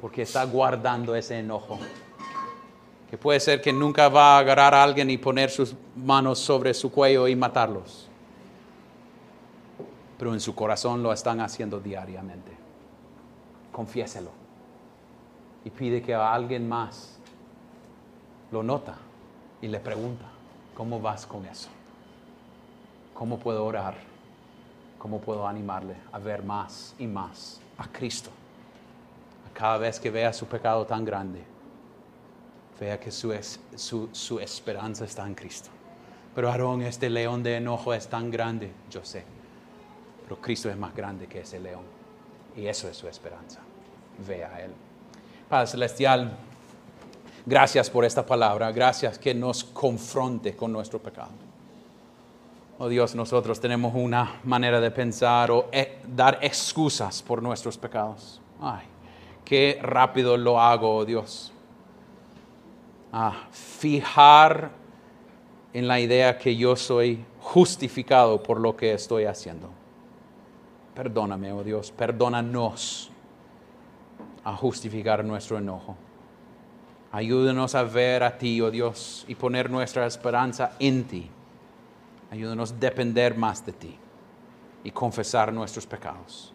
Porque 0.00 0.22
está 0.22 0.44
guardando 0.44 1.14
ese 1.14 1.38
enojo. 1.38 1.78
Que 3.14 3.18
puede 3.18 3.38
ser 3.38 3.60
que 3.60 3.72
nunca 3.72 4.08
va 4.08 4.34
a 4.34 4.38
agarrar 4.40 4.74
a 4.74 4.82
alguien 4.82 5.08
y 5.08 5.18
poner 5.18 5.48
sus 5.48 5.72
manos 5.94 6.40
sobre 6.40 6.74
su 6.74 6.90
cuello 6.90 7.28
y 7.28 7.36
matarlos. 7.36 8.08
Pero 10.18 10.34
en 10.34 10.40
su 10.40 10.52
corazón 10.52 11.00
lo 11.00 11.12
están 11.12 11.40
haciendo 11.40 11.78
diariamente. 11.78 12.50
Confiéselo 13.70 14.32
y 15.64 15.70
pide 15.70 16.02
que 16.02 16.12
a 16.12 16.34
alguien 16.34 16.68
más 16.68 17.16
lo 18.50 18.64
nota 18.64 18.96
y 19.62 19.68
le 19.68 19.78
pregunta, 19.78 20.24
¿cómo 20.76 21.00
vas 21.00 21.24
con 21.24 21.46
eso? 21.46 21.68
¿Cómo 23.14 23.38
puedo 23.38 23.64
orar? 23.64 23.94
¿Cómo 24.98 25.20
puedo 25.20 25.46
animarle 25.46 25.94
a 26.10 26.18
ver 26.18 26.42
más 26.42 26.96
y 26.98 27.06
más 27.06 27.60
a 27.78 27.86
Cristo? 27.86 28.30
cada 29.52 29.78
vez 29.78 30.00
que 30.00 30.10
vea 30.10 30.32
su 30.32 30.46
pecado 30.46 30.84
tan 30.84 31.04
grande, 31.04 31.53
vea 32.78 32.98
que 32.98 33.10
su, 33.10 33.34
su, 33.76 34.08
su 34.12 34.40
esperanza 34.40 35.04
está 35.04 35.26
en 35.26 35.34
Cristo. 35.34 35.70
Pero 36.34 36.50
Aarón, 36.50 36.82
este 36.82 37.08
león 37.08 37.42
de 37.42 37.56
enojo 37.56 37.94
es 37.94 38.08
tan 38.08 38.30
grande, 38.30 38.72
yo 38.90 39.04
sé. 39.04 39.24
Pero 40.24 40.40
Cristo 40.40 40.68
es 40.68 40.76
más 40.76 40.94
grande 40.94 41.26
que 41.26 41.40
ese 41.40 41.60
león. 41.60 41.84
Y 42.56 42.66
eso 42.66 42.88
es 42.88 42.96
su 42.96 43.06
esperanza. 43.08 43.60
Vea 44.26 44.60
Él. 44.60 44.72
Padre 45.48 45.66
Celestial, 45.66 46.36
gracias 47.46 47.90
por 47.90 48.04
esta 48.04 48.24
palabra, 48.24 48.72
gracias 48.72 49.18
que 49.18 49.34
nos 49.34 49.62
confronte 49.62 50.56
con 50.56 50.72
nuestro 50.72 50.98
pecado. 50.98 51.30
Oh 52.78 52.88
Dios, 52.88 53.14
nosotros 53.14 53.60
tenemos 53.60 53.94
una 53.94 54.40
manera 54.42 54.80
de 54.80 54.90
pensar 54.90 55.52
o 55.52 55.68
eh, 55.70 56.00
dar 56.08 56.38
excusas 56.42 57.22
por 57.22 57.40
nuestros 57.40 57.78
pecados. 57.78 58.40
Ay, 58.60 58.84
qué 59.44 59.78
rápido 59.80 60.36
lo 60.36 60.60
hago, 60.60 60.96
oh 60.96 61.04
Dios. 61.04 61.53
Ah, 63.16 63.46
fijar 63.52 64.72
en 65.72 65.86
la 65.86 66.00
idea 66.00 66.36
que 66.36 66.56
yo 66.56 66.74
soy 66.74 67.24
justificado 67.38 68.42
por 68.42 68.58
lo 68.58 68.76
que 68.76 68.92
estoy 68.92 69.26
haciendo. 69.26 69.70
Perdóname, 70.96 71.52
oh 71.52 71.62
Dios, 71.62 71.92
perdónanos 71.92 73.12
a 74.42 74.56
justificar 74.56 75.24
nuestro 75.24 75.58
enojo. 75.58 75.94
Ayúdanos 77.12 77.76
a 77.76 77.84
ver 77.84 78.24
a 78.24 78.36
ti, 78.36 78.60
oh 78.60 78.72
Dios, 78.72 79.24
y 79.28 79.36
poner 79.36 79.70
nuestra 79.70 80.06
esperanza 80.06 80.72
en 80.80 81.04
ti. 81.04 81.30
Ayúdanos 82.32 82.72
a 82.72 82.74
depender 82.74 83.36
más 83.36 83.64
de 83.64 83.74
ti 83.74 83.96
y 84.82 84.90
confesar 84.90 85.52
nuestros 85.52 85.86
pecados. 85.86 86.52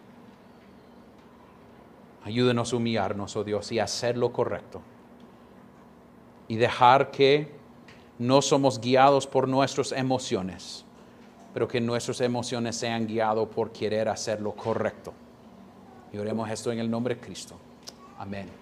Ayúdanos 2.22 2.70
a 2.70 2.76
humillarnos, 2.76 3.34
oh 3.34 3.44
Dios, 3.44 3.72
y 3.72 3.78
hacer 3.78 4.18
lo 4.18 4.30
correcto. 4.30 4.82
Y 6.50 6.56
dejar 6.56 7.12
que 7.12 7.48
no 8.18 8.42
somos 8.42 8.80
guiados 8.80 9.26
por 9.26 9.46
nuestras 9.46 9.92
emociones, 9.92 10.84
pero 11.54 11.68
que 11.68 11.80
nuestras 11.80 12.20
emociones 12.20 12.74
sean 12.74 13.06
guiadas 13.06 13.46
por 13.46 13.70
querer 13.70 14.08
hacer 14.08 14.40
lo 14.40 14.52
correcto. 14.52 15.14
Y 16.12 16.18
oremos 16.18 16.50
esto 16.50 16.72
en 16.72 16.80
el 16.80 16.90
nombre 16.90 17.14
de 17.14 17.20
Cristo. 17.20 17.54
Amén. 18.18 18.59